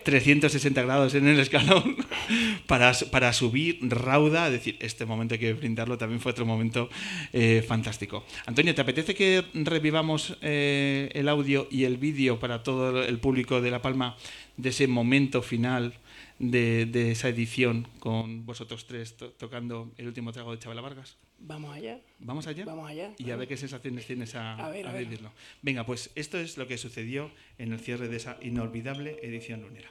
360 0.05 0.83
grados 0.83 1.15
en 1.15 1.27
el 1.27 1.41
escalón, 1.41 1.97
para, 2.67 2.93
para 3.11 3.33
subir 3.33 3.79
rauda, 3.83 4.47
es 4.47 4.53
decir, 4.53 4.77
este 4.81 5.05
momento 5.07 5.35
hay 5.35 5.41
que 5.41 5.53
brindarlo, 5.55 5.97
también 5.99 6.21
fue 6.21 6.33
otro 6.33 6.47
momento 6.47 6.89
eh, 7.33 7.65
fantástico. 7.67 8.25
Antonio, 8.47 8.75
¿te 8.75 8.81
apetece 8.83 9.15
que 9.15 9.45
revivamos 9.55 10.37
eh, 10.43 11.11
el 11.15 11.29
audio 11.29 11.67
y 11.71 11.85
el 11.85 11.97
vídeo 11.97 12.39
para 12.39 12.63
todo 12.63 13.03
el 13.03 13.19
público 13.19 13.61
de 13.61 13.71
La 13.71 13.83
Palma 13.83 14.17
de 14.57 14.69
ese 14.69 14.87
momento 14.87 15.43
final 15.43 15.95
de, 16.39 16.87
de 16.87 17.13
esa 17.13 17.29
edición 17.29 17.89
con 17.99 18.45
vosotros 18.47 18.87
tres 18.87 19.17
to- 19.17 19.31
tocando 19.31 19.93
el 19.99 20.07
último 20.07 20.33
trago 20.33 20.53
de 20.53 20.59
Chabela 20.59 20.81
Vargas? 20.81 21.17
Vamos 21.47 21.77
allá. 21.77 22.01
¿Vamos 22.21 22.47
allá? 22.47 22.65
Vamos 22.65 22.89
allá. 22.91 23.13
Y 23.19 23.31
a 23.31 23.37
ver 23.37 23.47
qué 23.47 23.59
sensaciones 23.59 24.07
tienes 24.07 24.35
a, 24.35 24.55
A 24.55 24.71
ver, 24.71 24.87
a 24.87 24.91
a 24.91 24.93
ver. 24.95 25.05
vivirlo. 25.05 25.31
Venga, 25.61 25.85
pues 25.85 26.11
esto 26.15 26.39
es 26.39 26.57
lo 26.57 26.67
que 26.67 26.79
sucedió 26.79 27.31
en 27.59 27.73
el 27.73 27.81
cierre 27.81 28.09
de 28.09 28.17
esa 28.17 28.39
inolvidable 28.41 29.19
edición 29.23 29.61
lunera. 29.61 29.91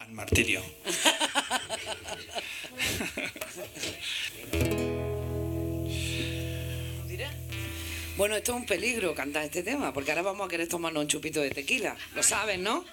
Al 0.00 0.12
martirio. 0.12 0.62
Bueno, 8.16 8.36
esto 8.36 8.52
es 8.52 8.58
un 8.58 8.66
peligro 8.66 9.12
cantar 9.14 9.44
este 9.44 9.62
tema, 9.64 9.92
porque 9.92 10.12
ahora 10.12 10.22
vamos 10.22 10.46
a 10.46 10.48
querer 10.48 10.68
tomarnos 10.68 11.02
un 11.02 11.08
chupito 11.08 11.40
de 11.40 11.50
tequila. 11.50 11.96
Lo 12.14 12.22
sabes, 12.22 12.58
¿no? 12.60 12.84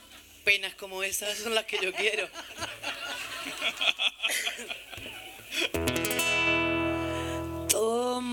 Penas 0.43 0.73
como 0.73 1.03
esas 1.03 1.37
son 1.37 1.53
las 1.53 1.65
que 1.65 1.77
yo 1.81 1.93
quiero. 1.93 2.27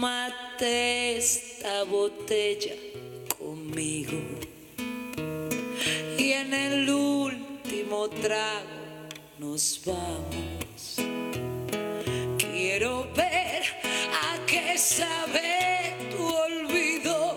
Tómate 0.00 1.16
esta 1.16 1.82
botella 1.82 2.72
conmigo. 3.36 4.16
Y 6.16 6.30
en 6.30 6.54
el 6.54 6.88
último 6.88 8.08
trago 8.08 9.08
nos 9.40 9.80
vamos. 9.84 10.98
Quiero 12.38 13.08
ver 13.16 13.62
a 14.22 14.46
qué 14.46 14.78
sabe 14.78 15.96
tu 16.12 16.28
olvido 16.28 17.36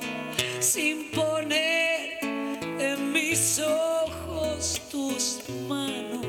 sin 0.60 1.10
poner 1.10 2.19
en 2.21 3.12
mis 3.12 3.58
ojos 3.58 4.80
tus 4.91 5.39
manos. 5.67 6.28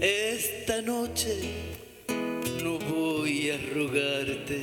Esta 0.00 0.82
noche 0.82 1.63
a. 3.58 4.58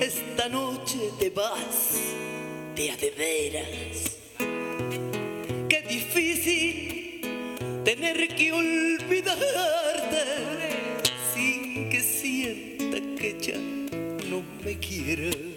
Esta 0.00 0.48
noche 0.48 0.98
te 1.18 1.30
vas 1.30 2.00
de 2.76 2.90
a 2.90 2.96
de 2.96 3.10
veras. 3.10 4.18
Qué 5.68 5.82
difícil 5.88 7.20
tener 7.84 8.28
que 8.36 8.52
olvidarte 8.52 10.24
sin 11.34 11.90
que 11.90 12.00
sienta 12.00 13.00
que 13.16 13.36
ya 13.40 13.58
no 14.28 14.42
me 14.64 14.78
quieras. 14.78 15.53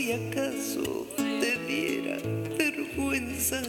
Si 0.00 0.12
acaso 0.12 1.06
te 1.16 1.58
diera 1.66 2.16
vergüenza. 2.56 3.60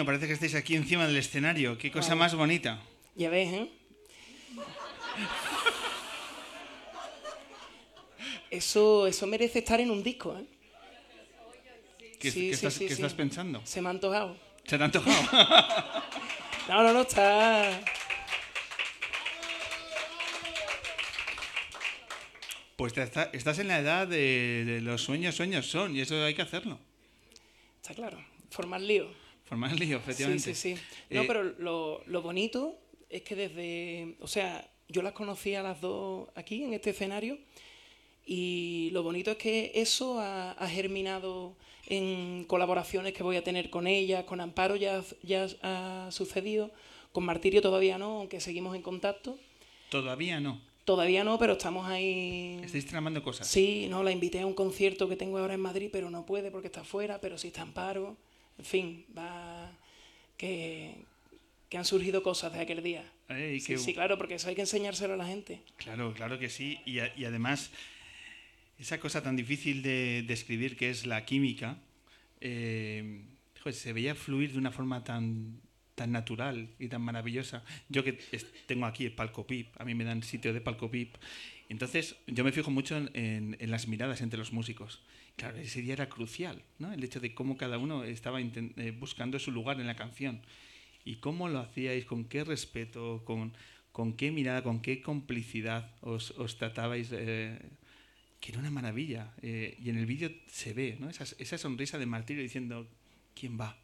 Mío, 0.00 0.06
parece 0.06 0.26
que 0.26 0.32
estáis 0.32 0.54
aquí 0.54 0.76
encima 0.76 1.06
del 1.06 1.16
escenario. 1.16 1.76
Qué 1.76 1.90
cosa 1.90 2.14
más 2.14 2.34
bonita. 2.34 2.80
Ya 3.16 3.28
ves, 3.28 3.52
¿eh? 3.52 3.70
Eso, 8.50 9.06
eso 9.06 9.26
merece 9.26 9.60
estar 9.60 9.80
en 9.80 9.90
un 9.90 10.02
disco, 10.02 10.36
¿eh? 10.38 10.44
¿Qué, 12.18 12.30
Sí, 12.30 12.50
qué 12.50 12.56
sí, 12.56 12.66
estás, 12.66 12.74
sí, 12.74 12.80
qué 12.80 12.88
sí. 12.88 12.94
estás 12.94 13.14
pensando? 13.14 13.60
Se 13.64 13.80
me 13.80 13.88
ha 13.88 13.90
antojado. 13.90 14.36
¿Se 14.64 14.76
te 14.76 14.82
ha 14.82 14.86
antojado? 14.86 15.16
No, 16.68 16.84
no, 16.84 16.92
no, 16.92 17.00
está... 17.00 17.80
pues 22.76 22.92
te 22.92 23.02
está- 23.02 23.30
estás 23.32 23.58
en 23.58 23.66
la 23.68 23.78
edad 23.80 24.06
de, 24.06 24.64
de 24.64 24.80
los 24.80 25.02
sueños, 25.02 25.34
sueños 25.34 25.66
son, 25.66 25.96
y 25.96 26.00
eso 26.00 26.22
hay 26.24 26.34
que 26.34 26.42
hacerlo. 26.42 26.78
Está 27.82 27.94
claro. 27.94 28.24
Formar 28.50 28.80
lío. 28.80 29.08
Formar 29.50 29.78
lío, 29.78 29.98
efectivamente. 29.98 30.54
Sí, 30.54 30.74
sí, 30.74 30.76
sí. 30.76 30.82
No, 31.10 31.22
Eh, 31.22 31.24
pero 31.26 31.42
lo, 31.42 32.02
lo 32.06 32.22
bonito 32.22 32.78
es 33.10 33.20
que 33.22 33.34
desde... 33.34 34.14
O 34.20 34.26
sea, 34.28 34.66
yo 34.88 35.02
las 35.02 35.12
conocí 35.12 35.54
a 35.54 35.62
las 35.62 35.80
dos 35.80 36.28
aquí, 36.36 36.62
en 36.64 36.72
este 36.72 36.90
escenario, 36.90 37.36
y 38.24 38.90
lo 38.92 39.02
bonito 39.02 39.32
es 39.32 39.36
que 39.36 39.72
eso 39.74 40.20
ha, 40.20 40.52
ha 40.52 40.68
germinado 40.68 41.56
en 41.86 42.44
colaboraciones 42.44 43.12
que 43.12 43.22
voy 43.24 43.36
a 43.36 43.42
tener 43.44 43.70
con 43.70 43.86
ellas, 43.88 44.24
con 44.24 44.40
Amparo 44.40 44.76
ya, 44.76 45.02
ya 45.22 45.48
ha 45.62 46.08
sucedido, 46.12 46.70
con 47.12 47.24
Martirio 47.24 47.60
todavía 47.60 47.98
no, 47.98 48.20
aunque 48.20 48.40
seguimos 48.40 48.76
en 48.76 48.82
contacto. 48.82 49.36
Todavía 49.90 50.38
no. 50.38 50.60
Todavía 50.84 51.24
no, 51.24 51.38
pero 51.38 51.54
estamos 51.54 51.88
ahí... 51.88 52.60
Estáis 52.64 52.86
tramando 52.86 53.22
cosas. 53.22 53.48
Sí, 53.48 53.86
no, 53.90 54.02
la 54.04 54.12
invité 54.12 54.40
a 54.40 54.46
un 54.46 54.54
concierto 54.54 55.08
que 55.08 55.16
tengo 55.16 55.38
ahora 55.38 55.54
en 55.54 55.60
Madrid, 55.60 55.88
pero 55.92 56.10
no 56.10 56.24
puede 56.24 56.52
porque 56.52 56.68
está 56.68 56.84
fuera, 56.84 57.20
pero 57.20 57.36
sí 57.38 57.48
está 57.48 57.62
en 57.62 57.72
paro. 57.72 58.16
En 58.60 58.64
fin, 58.66 59.04
va 59.16 59.72
que, 60.36 60.94
que 61.70 61.78
han 61.78 61.84
surgido 61.86 62.22
cosas 62.22 62.52
de 62.52 62.60
aquel 62.60 62.82
día. 62.82 63.04
Ey, 63.28 63.58
sí, 63.60 63.76
sí, 63.78 63.94
claro, 63.94 64.18
porque 64.18 64.34
eso 64.34 64.48
hay 64.48 64.54
que 64.54 64.60
enseñárselo 64.60 65.14
a 65.14 65.16
la 65.16 65.26
gente. 65.26 65.62
Claro, 65.76 66.12
claro 66.12 66.38
que 66.38 66.48
sí. 66.50 66.78
Y, 66.84 66.98
a- 66.98 67.12
y 67.16 67.24
además, 67.24 67.70
esa 68.78 69.00
cosa 69.00 69.22
tan 69.22 69.34
difícil 69.36 69.82
de 69.82 70.24
describir 70.26 70.76
que 70.76 70.90
es 70.90 71.06
la 71.06 71.24
química, 71.24 71.78
eh, 72.40 73.22
joder, 73.60 73.74
se 73.74 73.92
veía 73.92 74.14
fluir 74.14 74.52
de 74.52 74.58
una 74.58 74.72
forma 74.72 75.04
tan, 75.04 75.60
tan 75.94 76.12
natural 76.12 76.68
y 76.78 76.88
tan 76.88 77.02
maravillosa. 77.02 77.64
Yo 77.88 78.04
que 78.04 78.18
tengo 78.66 78.84
aquí 78.86 79.04
el 79.06 79.12
palco 79.12 79.46
PIP, 79.46 79.68
a 79.80 79.84
mí 79.84 79.94
me 79.94 80.04
dan 80.04 80.22
sitio 80.22 80.52
de 80.52 80.60
palco 80.60 80.90
PIP. 80.90 81.14
Entonces, 81.70 82.16
yo 82.26 82.44
me 82.44 82.52
fijo 82.52 82.70
mucho 82.70 82.96
en, 82.96 83.10
en- 83.14 83.56
en 83.58 83.70
las 83.70 83.86
miradas 83.88 84.20
entre 84.20 84.38
los 84.38 84.52
músicos. 84.52 85.00
Claro, 85.40 85.56
ese 85.56 85.80
día 85.80 85.94
era 85.94 86.06
crucial, 86.10 86.62
¿no? 86.78 86.92
El 86.92 87.02
hecho 87.02 87.18
de 87.18 87.32
cómo 87.32 87.56
cada 87.56 87.78
uno 87.78 88.04
estaba 88.04 88.42
eh, 88.42 88.94
buscando 88.98 89.38
su 89.38 89.50
lugar 89.50 89.80
en 89.80 89.86
la 89.86 89.96
canción. 89.96 90.42
Y 91.02 91.16
cómo 91.16 91.48
lo 91.48 91.60
hacíais, 91.60 92.04
con 92.04 92.26
qué 92.26 92.44
respeto, 92.44 93.22
con, 93.24 93.54
con 93.90 94.12
qué 94.18 94.30
mirada, 94.32 94.62
con 94.62 94.82
qué 94.82 95.00
complicidad 95.00 95.94
os, 96.02 96.32
os 96.32 96.58
tratabais, 96.58 97.08
eh, 97.12 97.58
que 98.38 98.50
era 98.52 98.60
una 98.60 98.70
maravilla. 98.70 99.32
Eh, 99.40 99.78
y 99.82 99.88
en 99.88 99.96
el 99.96 100.04
vídeo 100.04 100.30
se 100.46 100.74
ve 100.74 100.98
¿no? 101.00 101.08
esa, 101.08 101.24
esa 101.38 101.56
sonrisa 101.56 101.96
de 101.96 102.04
martirio 102.04 102.42
diciendo, 102.42 102.86
¿quién 103.34 103.58
va? 103.58 103.78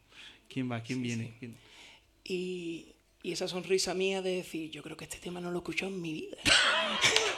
¿Quién 0.47 0.69
va? 0.71 0.83
¿Quién 0.83 0.99
Sí, 0.99 1.03
viene? 1.03 1.23
sí. 1.23 1.33
¿Quién-?". 1.39 1.55
Y, 2.23 2.93
y 3.23 3.31
esa 3.31 3.47
sonrisa 3.47 3.95
mía 3.95 4.21
de 4.21 4.35
decir, 4.35 4.69
yo 4.69 4.83
creo 4.83 4.95
que 4.95 5.05
este 5.05 5.17
tema 5.17 5.41
no 5.41 5.49
lo 5.49 5.57
he 5.57 5.61
escuchado 5.61 5.91
en 5.91 6.01
mi 6.03 6.13
vida. 6.13 6.37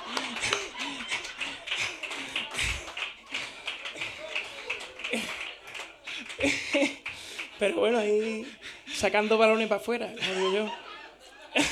Pero 7.59 7.75
bueno, 7.75 7.97
ahí 7.99 8.45
sacando 8.93 9.37
balones 9.37 9.67
para 9.67 9.81
afuera, 9.81 10.13
como 10.17 10.33
digo 10.39 10.53
yo. 10.53 11.63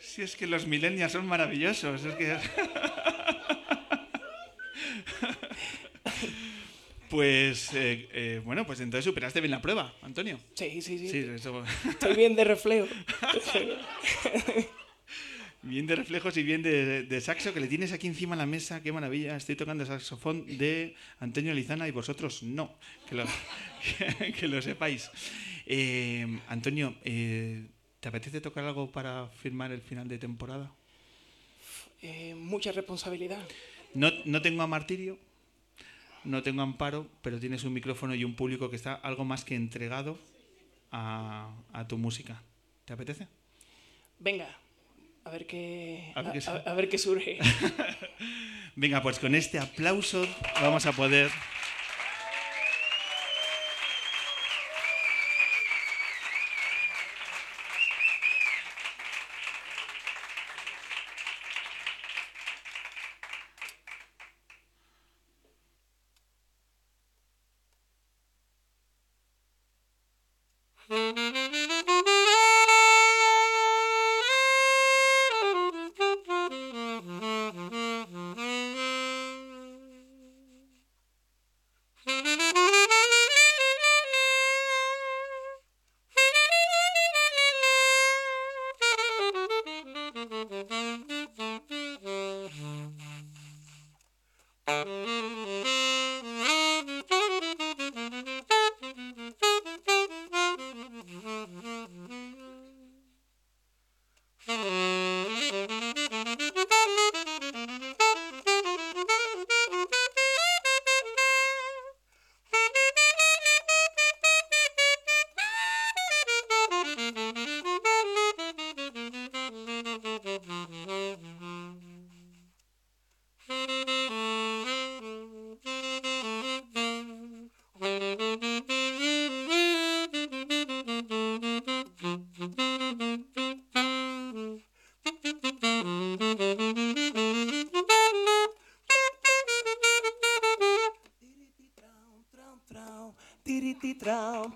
Si 0.00 0.22
es 0.22 0.34
que 0.36 0.46
los 0.46 0.66
millennials 0.66 1.12
son 1.12 1.26
maravillosos. 1.26 2.04
Es 2.04 2.14
que... 2.14 2.36
Pues 7.08 7.72
eh, 7.72 8.08
eh, 8.12 8.40
bueno, 8.44 8.66
pues 8.66 8.80
entonces 8.80 9.04
superaste 9.04 9.40
bien 9.40 9.52
la 9.52 9.62
prueba, 9.62 9.94
Antonio. 10.02 10.40
Sí, 10.54 10.82
sí, 10.82 10.98
sí. 10.98 11.08
Sí, 11.08 11.18
eso- 11.34 11.62
Estoy 11.88 12.14
bien 12.16 12.34
de 12.34 12.42
reflejo. 12.44 12.88
Bien 15.66 15.84
de 15.84 15.96
reflejos 15.96 16.36
y 16.36 16.44
bien 16.44 16.62
de, 16.62 17.02
de 17.02 17.20
saxo, 17.20 17.52
que 17.52 17.58
le 17.58 17.66
tienes 17.66 17.90
aquí 17.90 18.06
encima 18.06 18.36
en 18.36 18.38
la 18.38 18.46
mesa, 18.46 18.84
qué 18.84 18.92
maravilla. 18.92 19.36
Estoy 19.36 19.56
tocando 19.56 19.82
el 19.82 19.88
saxofón 19.88 20.46
de 20.46 20.94
Antonio 21.18 21.52
Lizana 21.52 21.88
y 21.88 21.90
vosotros 21.90 22.44
no, 22.44 22.78
que 23.08 23.16
lo, 23.16 23.24
que, 23.82 24.32
que 24.38 24.46
lo 24.46 24.62
sepáis. 24.62 25.10
Eh, 25.66 26.38
Antonio, 26.46 26.94
eh, 27.02 27.66
¿te 27.98 28.08
apetece 28.08 28.40
tocar 28.40 28.64
algo 28.64 28.92
para 28.92 29.26
firmar 29.26 29.72
el 29.72 29.80
final 29.80 30.06
de 30.06 30.18
temporada? 30.18 30.70
Eh, 32.00 32.36
mucha 32.36 32.70
responsabilidad. 32.70 33.42
No, 33.92 34.12
no 34.24 34.42
tengo 34.42 34.62
a 34.62 34.68
Martirio, 34.68 35.18
no 36.22 36.44
tengo 36.44 36.62
amparo, 36.62 37.08
pero 37.22 37.40
tienes 37.40 37.64
un 37.64 37.72
micrófono 37.72 38.14
y 38.14 38.22
un 38.22 38.36
público 38.36 38.70
que 38.70 38.76
está 38.76 38.94
algo 38.94 39.24
más 39.24 39.44
que 39.44 39.56
entregado 39.56 40.16
a, 40.92 41.52
a 41.72 41.88
tu 41.88 41.98
música. 41.98 42.40
¿Te 42.84 42.92
apetece? 42.92 43.26
Venga, 44.20 44.46
a 45.26 45.30
ver 45.30 45.46
qué, 45.46 46.12
A 46.14 46.22
ver 46.22 46.32
qué 46.32 46.40
a- 46.70 46.74
ver 46.74 46.88
qué 46.88 46.98
surge. 46.98 47.38
Venga, 48.76 49.02
pues 49.02 49.18
con 49.18 49.34
este 49.34 49.58
aplauso 49.58 50.24
vamos 50.60 50.86
a 50.86 50.92
poder 50.92 51.30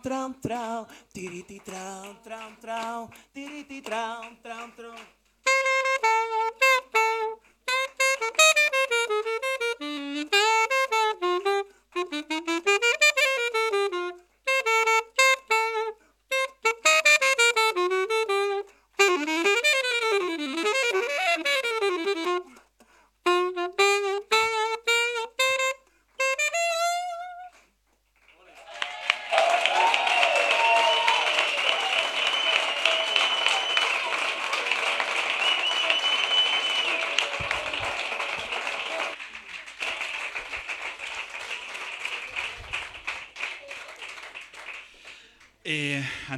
tram, 0.02 0.32
tram, 0.34 0.86
tiriti 1.12 1.60
tram, 1.64 2.16
tram, 2.24 2.56
tram, 2.60 3.08
tiriti 3.32 3.80
tram, 3.82 4.36
tram. 4.42 4.49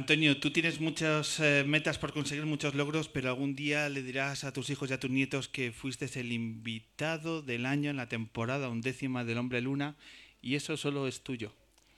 Antonio, 0.03 0.37
tú 0.37 0.51
tienes 0.51 0.81
muchas 0.81 1.39
eh, 1.39 1.63
metas 1.65 1.97
por 1.97 2.11
conseguir 2.11 2.45
muchos 2.45 2.75
logros, 2.75 3.07
pero 3.07 3.29
algún 3.29 3.55
día 3.55 3.87
le 3.87 4.03
dirás 4.03 4.43
a 4.43 4.51
tus 4.51 4.69
hijos 4.69 4.89
y 4.89 4.93
a 4.93 4.99
tus 4.99 5.09
nietos 5.09 5.47
que 5.47 5.71
fuiste 5.71 6.09
el 6.19 6.33
invitado 6.33 7.41
del 7.41 7.65
año 7.65 7.89
en 7.89 7.95
la 7.95 8.09
temporada 8.09 8.67
undécima 8.67 9.23
del 9.23 9.37
Hombre 9.37 9.61
Luna 9.61 9.95
y 10.41 10.55
eso 10.55 10.75
solo 10.75 11.07
es 11.07 11.23
tuyo. 11.23 11.53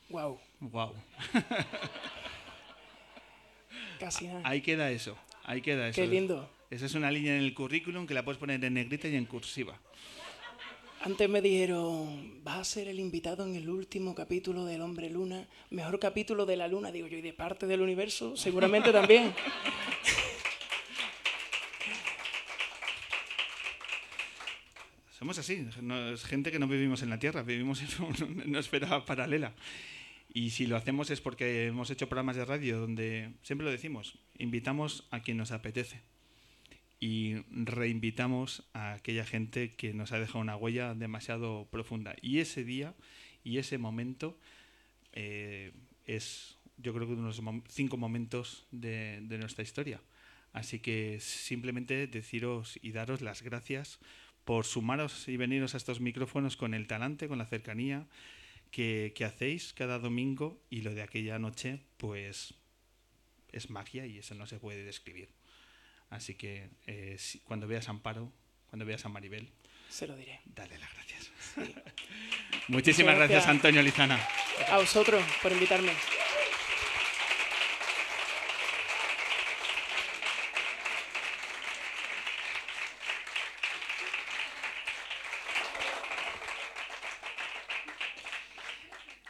Wow, 0.10 0.40
Wow. 0.60 0.94
casi 4.00 4.28
nada. 4.28 4.42
Ahí 4.44 4.62
queda 4.62 4.92
eso. 4.92 5.18
Ahí 5.44 5.62
queda 5.62 5.88
eso. 5.88 6.00
Qué 6.00 6.06
lindo. 6.06 6.48
Esa 6.70 6.86
es 6.86 6.94
una 6.94 7.10
línea 7.10 7.36
en 7.36 7.42
el 7.42 7.56
currículum 7.56 8.06
que 8.06 8.14
la 8.14 8.24
puedes 8.24 8.38
poner 8.38 8.64
en 8.64 8.76
negrita 8.76 9.08
y 9.08 9.16
en 9.16 9.26
cursiva. 9.26 9.80
Antes 11.06 11.30
me 11.30 11.40
dijeron, 11.40 12.44
vas 12.44 12.62
a 12.62 12.64
ser 12.64 12.88
el 12.88 13.00
invitado 13.00 13.46
en 13.46 13.56
el 13.56 13.70
último 13.70 14.16
capítulo 14.16 14.66
del 14.66 14.82
Hombre 14.82 15.12
Luna, 15.12 15.48
mejor 15.70 16.00
capítulo 16.00 16.48
de 16.48 16.58
la 16.58 16.68
Luna, 16.68 16.92
digo 16.92 17.06
yo, 17.06 17.20
y 17.20 17.22
de 17.22 17.32
parte 17.32 17.68
del 17.68 17.82
universo, 17.82 18.36
seguramente 18.36 18.92
también. 18.92 19.32
Somos 25.12 25.38
así, 25.38 25.68
es 26.12 26.26
gente 26.26 26.52
que 26.52 26.58
no 26.58 26.68
vivimos 26.68 27.04
en 27.04 27.12
la 27.12 27.20
Tierra, 27.20 27.44
vivimos 27.44 27.84
en 27.84 28.50
una 28.50 28.60
esfera 28.60 29.06
paralela. 29.06 29.54
Y 30.34 30.50
si 30.50 30.66
lo 30.66 30.76
hacemos 30.76 31.12
es 31.12 31.22
porque 31.22 31.68
hemos 31.68 31.92
hecho 31.92 32.10
programas 32.10 32.36
de 32.36 32.46
radio 32.46 32.80
donde, 32.80 33.30
siempre 33.44 33.66
lo 33.66 33.70
decimos, 33.70 34.18
invitamos 34.40 35.06
a 35.12 35.20
quien 35.20 35.38
nos 35.38 35.52
apetece. 35.52 36.02
Y 37.00 37.36
reinvitamos 37.50 38.68
a 38.74 38.94
aquella 38.94 39.26
gente 39.26 39.76
que 39.76 39.94
nos 39.94 40.12
ha 40.12 40.20
dejado 40.20 40.40
una 40.40 40.56
huella 40.56 40.94
demasiado 40.94 41.68
profunda. 41.70 42.16
Y 42.22 42.40
ese 42.40 42.64
día 42.64 42.96
y 43.44 43.58
ese 43.58 43.78
momento 43.78 44.38
eh, 45.14 45.72
es, 46.06 46.58
yo 46.78 46.94
creo 46.94 47.08
que 47.08 47.14
uno 47.14 47.32
de 47.32 47.42
los 47.42 47.64
cinco 47.70 47.98
momentos 47.98 48.68
de, 48.72 49.22
nuestra 49.40 49.64
historia. 49.64 50.02
Así 50.54 50.80
que 50.80 51.20
simplemente 51.20 52.08
deciros 52.08 52.80
y 52.82 52.92
daros 52.92 53.22
las 53.22 53.42
gracias 53.42 54.00
por 54.46 54.66
sumaros 54.66 55.28
y 55.28 55.38
veniros 55.38 55.74
a 55.74 55.78
estos 55.78 56.00
micrófonos 56.00 56.56
con 56.56 56.74
el 56.74 56.88
talante, 56.88 57.28
con 57.28 57.38
la 57.38 57.46
cercanía 57.46 58.08
que 58.72 59.14
hacéis 59.26 59.74
cada 59.74 60.00
domingo 60.00 60.62
y 60.70 60.82
lo 60.82 60.94
de 60.94 61.02
aquella 61.02 61.40
noche, 61.40 61.80
pues 61.98 62.56
es 63.56 63.70
magia 63.70 64.06
y 64.06 64.18
eso 64.18 64.36
no 64.36 64.46
se 64.48 64.60
puede 64.60 64.84
describir. 64.84 65.30
Así 66.16 66.36
que 66.36 66.70
eh, 66.88 67.16
si- 67.20 67.40
cuando 67.40 67.68
veas 67.68 67.88
a 67.88 67.92
Amparo, 67.92 68.32
cuando 68.70 68.86
veas 68.86 69.06
a 69.06 69.10
Maribel, 69.10 69.52
Se 69.90 70.08
lo 70.08 70.16
diré. 70.16 70.40
dale 70.46 70.78
las 70.80 70.94
gracias. 70.94 71.32
Sí. 71.56 71.76
Muchísimas 72.68 73.16
Muchas 73.16 73.30
gracias, 73.30 73.48
Antonio 73.50 73.82
Lizana. 73.82 74.20
A 74.70 74.78
vosotros 74.78 75.24
por 75.42 75.52
invitarme. 75.52 75.92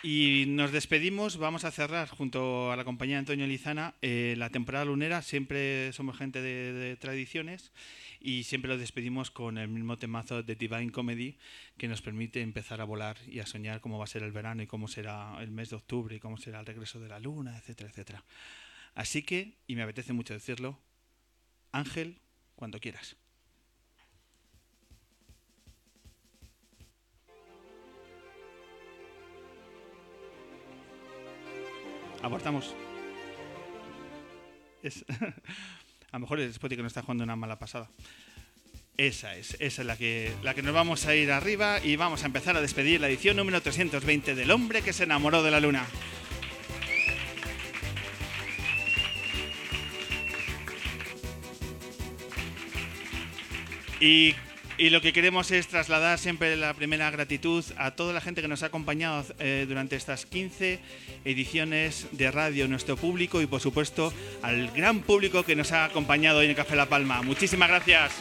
Y 0.08 0.46
nos 0.46 0.72
despedimos, 0.72 1.38
vamos 1.38 1.66
a 1.66 1.72
cerrar 1.72 2.10
junto 2.10 2.72
a 2.72 2.76
la 2.76 2.84
compañía 2.84 3.18
Antonio 3.18 3.48
Lizana 3.48 3.96
eh, 4.04 4.36
la 4.38 4.52
temporada 4.52 4.86
lunera, 4.86 5.24
siempre 5.24 5.92
somos 5.94 6.16
gente 6.16 6.44
de, 6.44 6.74
de 6.74 6.96
tradiciones 6.96 7.72
y 8.20 8.44
siempre 8.44 8.70
lo 8.70 8.78
despedimos 8.78 9.32
con 9.32 9.58
el 9.58 9.68
mismo 9.68 9.98
temazo 9.98 10.44
de 10.44 10.54
Divine 10.54 10.92
Comedy 10.92 11.40
que 11.80 11.88
nos 11.88 12.04
permite 12.04 12.42
empezar 12.42 12.82
a 12.82 12.84
volar 12.84 13.18
y 13.26 13.40
a 13.40 13.48
soñar 13.48 13.82
cómo 13.82 13.98
va 13.98 14.04
a 14.04 14.08
ser 14.08 14.22
el 14.22 14.32
verano 14.32 14.62
y 14.62 14.68
cómo 14.68 14.88
será 14.88 15.42
el 15.42 15.50
mes 15.50 15.72
de 15.72 15.78
octubre 15.78 16.16
y 16.16 16.20
cómo 16.20 16.38
será 16.38 16.60
el 16.60 16.68
regreso 16.68 17.00
de 17.00 17.10
la 17.10 17.20
luna, 17.20 17.58
etcétera, 17.58 17.90
etcétera. 17.90 18.24
Así 18.94 19.24
que, 19.24 19.58
y 19.66 19.76
me 19.76 19.82
apetece 19.82 20.14
mucho 20.14 20.36
decirlo, 20.36 20.78
Ángel, 21.72 22.20
cuando 22.56 22.80
quieras. 22.80 23.16
Abortamos. 32.26 32.74
A 36.12 36.14
lo 36.14 36.20
mejor 36.22 36.40
es 36.40 36.56
Spotty 36.56 36.76
que 36.76 36.82
nos 36.82 36.90
está 36.90 37.04
jugando 37.04 37.24
una 37.24 37.36
mala 37.36 37.60
pasada. 37.60 37.88
Esa 38.98 39.36
es, 39.36 39.56
esa 39.60 39.84
es 39.84 39.86
la 39.86 39.96
que, 39.96 40.34
la 40.42 40.56
que 40.56 40.64
nos 40.64 40.74
vamos 40.74 41.06
a 41.06 41.14
ir 41.14 41.32
arriba 41.32 41.80
y 41.84 41.98
vamos 41.98 42.24
a 42.24 42.26
empezar 42.26 42.58
a 42.58 42.62
despedir 42.62 43.00
la 43.00 43.10
edición 43.10 43.38
número 43.38 43.62
320 43.62 44.34
del 44.34 44.50
hombre 44.50 44.82
que 44.82 44.92
se 44.92 45.04
enamoró 45.04 45.44
de 45.44 45.52
la 45.52 45.60
luna. 45.60 45.86
Y, 54.00 54.34
y 54.78 54.90
lo 54.90 55.02
que 55.02 55.14
queremos 55.14 55.52
es 55.52 55.68
trasladar 55.68 56.20
siempre 56.20 56.56
la 56.58 56.74
primera 56.74 57.10
gratitud 57.10 57.64
a 57.78 57.92
toda 57.92 58.14
la 58.14 58.22
gente 58.22 58.42
que 58.42 58.48
nos 58.48 58.64
ha 58.64 58.68
acompañado 58.68 59.24
eh, 59.40 59.66
durante 59.68 59.96
estas 59.96 60.26
15 60.26 60.80
ediciones 61.24 62.08
de 62.12 62.30
radio, 62.32 62.68
nuestro 62.68 62.98
público 62.98 63.42
y 63.42 63.46
por 63.48 63.62
supuesto 63.62 64.14
al 64.42 64.72
gran 64.72 65.02
público 65.02 65.44
que 65.44 65.56
nos 65.56 65.72
ha 65.72 65.86
acompañado 65.86 66.40
hoy 66.40 66.48
en 66.48 66.56
Café 66.56 66.76
La 66.76 66.88
Palma. 66.88 67.22
Muchísimas 67.22 67.70
gracias. 67.70 68.12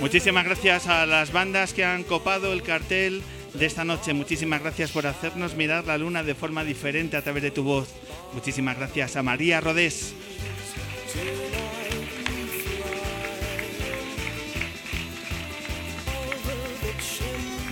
Muchísimas 0.00 0.44
gracias 0.44 0.86
a 0.86 1.06
las 1.06 1.32
bandas 1.32 1.72
que 1.72 1.84
han 1.84 2.04
copado 2.04 2.52
el 2.52 2.62
cartel 2.62 3.22
de 3.58 3.66
esta 3.66 3.84
noche. 3.84 4.14
Muchísimas 4.14 4.62
gracias 4.62 4.90
por 4.90 5.06
hacernos 5.06 5.54
mirar 5.54 5.84
la 5.84 5.98
luna 5.98 6.22
de 6.22 6.34
forma 6.34 6.64
diferente 6.64 7.16
a 7.16 7.22
través 7.22 7.42
de 7.42 7.50
tu 7.50 7.64
voz. 7.64 7.88
Muchísimas 8.32 8.76
gracias 8.76 9.16
a 9.16 9.22
María 9.22 9.60
Rodés. 9.60 10.14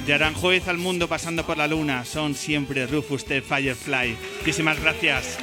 De 0.07 0.15
Aranjuez 0.15 0.69
al 0.69 0.79
mundo 0.79 1.09
pasando 1.09 1.45
por 1.45 1.57
la 1.57 1.67
luna, 1.67 2.05
son 2.05 2.35
siempre 2.35 2.87
Rufus 2.87 3.25
the 3.25 3.43
Firefly. 3.43 4.17
Muchísimas 4.39 4.81
gracias. 4.81 5.39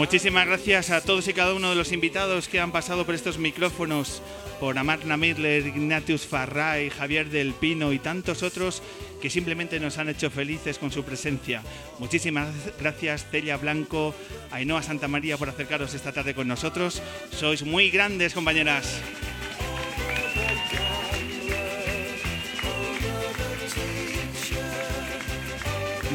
Muchísimas 0.00 0.46
gracias 0.46 0.90
a 0.90 1.02
todos 1.02 1.28
y 1.28 1.34
cada 1.34 1.52
uno 1.52 1.68
de 1.68 1.74
los 1.76 1.92
invitados 1.92 2.48
que 2.48 2.58
han 2.58 2.72
pasado 2.72 3.04
por 3.04 3.14
estos 3.14 3.36
micrófonos, 3.36 4.22
por 4.58 4.78
Amarna 4.78 5.18
Midler, 5.18 5.66
Ignatius 5.66 6.26
Farray, 6.26 6.88
Javier 6.88 7.28
del 7.28 7.52
Pino 7.52 7.92
y 7.92 7.98
tantos 7.98 8.42
otros 8.42 8.82
que 9.20 9.28
simplemente 9.28 9.78
nos 9.78 9.98
han 9.98 10.08
hecho 10.08 10.30
felices 10.30 10.78
con 10.78 10.90
su 10.90 11.04
presencia. 11.04 11.62
Muchísimas 11.98 12.48
gracias 12.80 13.26
Celia 13.30 13.58
Blanco, 13.58 14.14
Ainhoa 14.52 14.82
Santa 14.82 15.06
María 15.06 15.36
por 15.36 15.50
acercaros 15.50 15.92
esta 15.92 16.12
tarde 16.12 16.34
con 16.34 16.48
nosotros. 16.48 17.02
Sois 17.30 17.62
muy 17.62 17.90
grandes 17.90 18.32
compañeras. 18.32 19.02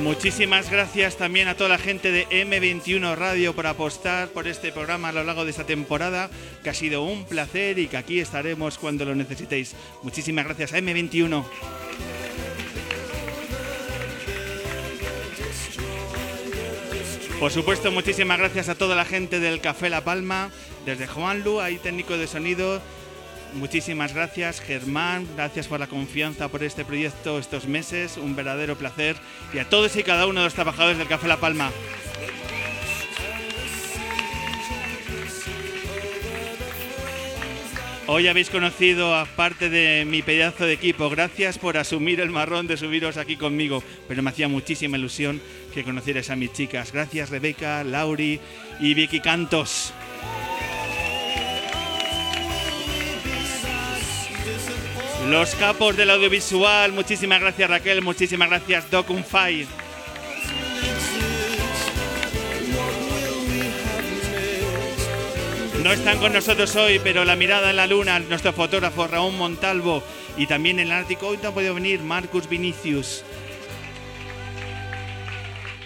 Muchísimas 0.01 0.69
gracias 0.69 1.15
también 1.15 1.47
a 1.47 1.55
toda 1.55 1.69
la 1.69 1.77
gente 1.77 2.11
de 2.11 2.27
M21 2.27 3.15
Radio 3.15 3.55
por 3.55 3.65
apostar 3.65 4.27
por 4.27 4.47
este 4.47 4.71
programa 4.71 5.09
a 5.09 5.11
lo 5.13 5.23
largo 5.23 5.45
de 5.45 5.51
esta 5.51 5.65
temporada, 5.65 6.29
que 6.63 6.69
ha 6.69 6.73
sido 6.73 7.03
un 7.03 7.23
placer 7.23 7.79
y 7.79 7.87
que 7.87 7.97
aquí 7.97 8.19
estaremos 8.19 8.77
cuando 8.77 9.05
lo 9.05 9.15
necesitéis. 9.15 9.73
Muchísimas 10.03 10.45
gracias 10.45 10.73
a 10.73 10.79
M21. 10.79 11.45
Por 17.39 17.51
supuesto, 17.51 17.91
muchísimas 17.91 18.37
gracias 18.37 18.69
a 18.69 18.75
toda 18.75 18.95
la 18.95 19.05
gente 19.05 19.39
del 19.39 19.61
Café 19.61 19.89
La 19.89 20.03
Palma, 20.03 20.51
desde 20.85 21.07
Juan 21.07 21.43
Lu, 21.43 21.61
ahí 21.61 21.77
técnico 21.77 22.17
de 22.17 22.27
sonido. 22.27 22.81
Muchísimas 23.55 24.13
gracias, 24.13 24.59
Germán. 24.59 25.25
Gracias 25.35 25.67
por 25.67 25.79
la 25.79 25.87
confianza 25.87 26.49
por 26.49 26.61
este 26.61 26.83
proyecto 26.83 27.39
estos 27.39 27.67
meses. 27.67 28.17
Un 28.17 28.35
verdadero 28.35 28.77
placer. 28.77 29.15
Y 29.53 29.59
a 29.59 29.69
todos 29.69 29.95
y 29.95 30.03
cada 30.03 30.27
uno 30.27 30.41
de 30.41 30.47
los 30.47 30.53
trabajadores 30.53 30.97
del 30.97 31.07
Café 31.07 31.29
La 31.29 31.37
Palma. 31.37 31.71
Hoy 38.07 38.27
habéis 38.27 38.49
conocido 38.49 39.15
a 39.15 39.25
parte 39.25 39.69
de 39.69 40.05
mi 40.05 40.21
pedazo 40.21 40.65
de 40.65 40.73
equipo. 40.73 41.09
Gracias 41.09 41.57
por 41.57 41.77
asumir 41.77 42.19
el 42.19 42.29
marrón 42.29 42.67
de 42.67 42.75
subiros 42.75 43.15
aquí 43.15 43.37
conmigo. 43.37 43.81
Pero 44.09 44.21
me 44.21 44.31
hacía 44.31 44.49
muchísima 44.49 44.97
ilusión 44.97 45.41
que 45.73 45.85
conocierais 45.85 46.29
a 46.29 46.35
mis 46.35 46.51
chicas. 46.51 46.91
Gracias 46.91 47.29
Rebeca, 47.29 47.85
Lauri 47.85 48.39
y 48.81 48.93
Vicky 48.93 49.21
Cantos. 49.21 49.93
Los 55.29 55.55
capos 55.55 55.97
del 55.97 56.11
audiovisual, 56.11 56.91
muchísimas 56.91 57.41
gracias 57.41 57.67
Raquel, 57.67 58.03
muchísimas 58.03 58.47
gracias 58.47 58.91
Doc. 58.91 59.09
No 65.83 65.91
están 65.91 66.19
con 66.19 66.31
nosotros 66.31 66.75
hoy, 66.75 66.99
pero 67.03 67.25
la 67.25 67.35
mirada 67.35 67.71
en 67.71 67.75
la 67.75 67.87
luna, 67.87 68.19
nuestro 68.19 68.53
fotógrafo 68.53 69.07
Raúl 69.07 69.33
Montalvo 69.33 70.03
y 70.37 70.45
también 70.45 70.79
el 70.79 70.91
Ártico, 70.91 71.29
hoy 71.29 71.39
no 71.41 71.49
ha 71.49 71.53
podido 71.53 71.73
venir 71.73 72.01
Marcus 72.01 72.47
Vinicius. 72.47 73.23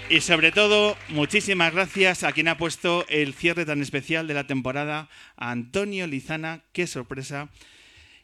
Y 0.09 0.21
sobre 0.21 0.51
todo, 0.51 0.97
muchísimas 1.07 1.73
gracias 1.73 2.23
a 2.23 2.33
quien 2.33 2.49
ha 2.49 2.57
puesto 2.57 3.05
el 3.07 3.33
cierre 3.33 3.65
tan 3.65 3.81
especial 3.81 4.27
de 4.27 4.33
la 4.33 4.47
temporada, 4.47 5.07
Antonio 5.37 6.07
Lizana, 6.07 6.61
qué 6.73 6.87
sorpresa. 6.87 7.49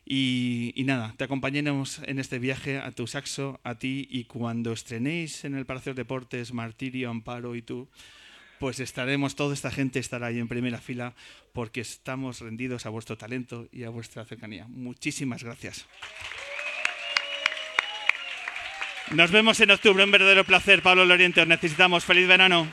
Y, 0.08 0.74
nada, 0.86 1.16
te 1.18 1.24
acompañaremos 1.24 2.02
en 2.06 2.20
este 2.20 2.38
viaje 2.38 2.78
a 2.78 2.92
tu 2.92 3.08
saxo, 3.08 3.60
a 3.64 3.80
ti, 3.80 4.08
y 4.12 4.26
cuando 4.26 4.72
estrenéis 4.72 5.46
en 5.46 5.56
el 5.56 5.66
Palacio 5.66 5.94
de 5.94 6.04
Deportes 6.04 6.54
Martirio, 6.54 7.10
Amparo 7.10 7.56
y 7.56 7.64
tú, 7.64 7.90
pues 8.60 8.80
estaremos, 8.80 9.36
toda 9.36 9.56
esta 9.56 9.72
gente 9.72 9.98
estará 9.98 10.28
ahí 10.28 10.40
en 10.40 10.48
primera 10.48 10.78
fila 10.78 11.16
porque 11.54 11.82
estamos 11.82 12.40
rendidos 12.42 12.86
a 12.86 12.90
vuestro 12.90 13.18
talento 13.18 13.68
y 13.72 13.84
a 13.84 13.90
vuestra 13.90 14.26
cercanía. 14.26 14.68
Muchísimas 14.70 15.44
gracias. 15.44 15.88
Nos 19.12 19.32
vemos 19.32 19.60
en 19.60 19.72
octubre, 19.72 20.04
un 20.04 20.12
verdadero 20.12 20.44
placer, 20.44 20.82
Pablo 20.82 21.06
Loriente, 21.06 21.42
os 21.42 21.48
necesitamos. 21.48 22.06
Feliz 22.06 22.28
verano. 22.28 22.68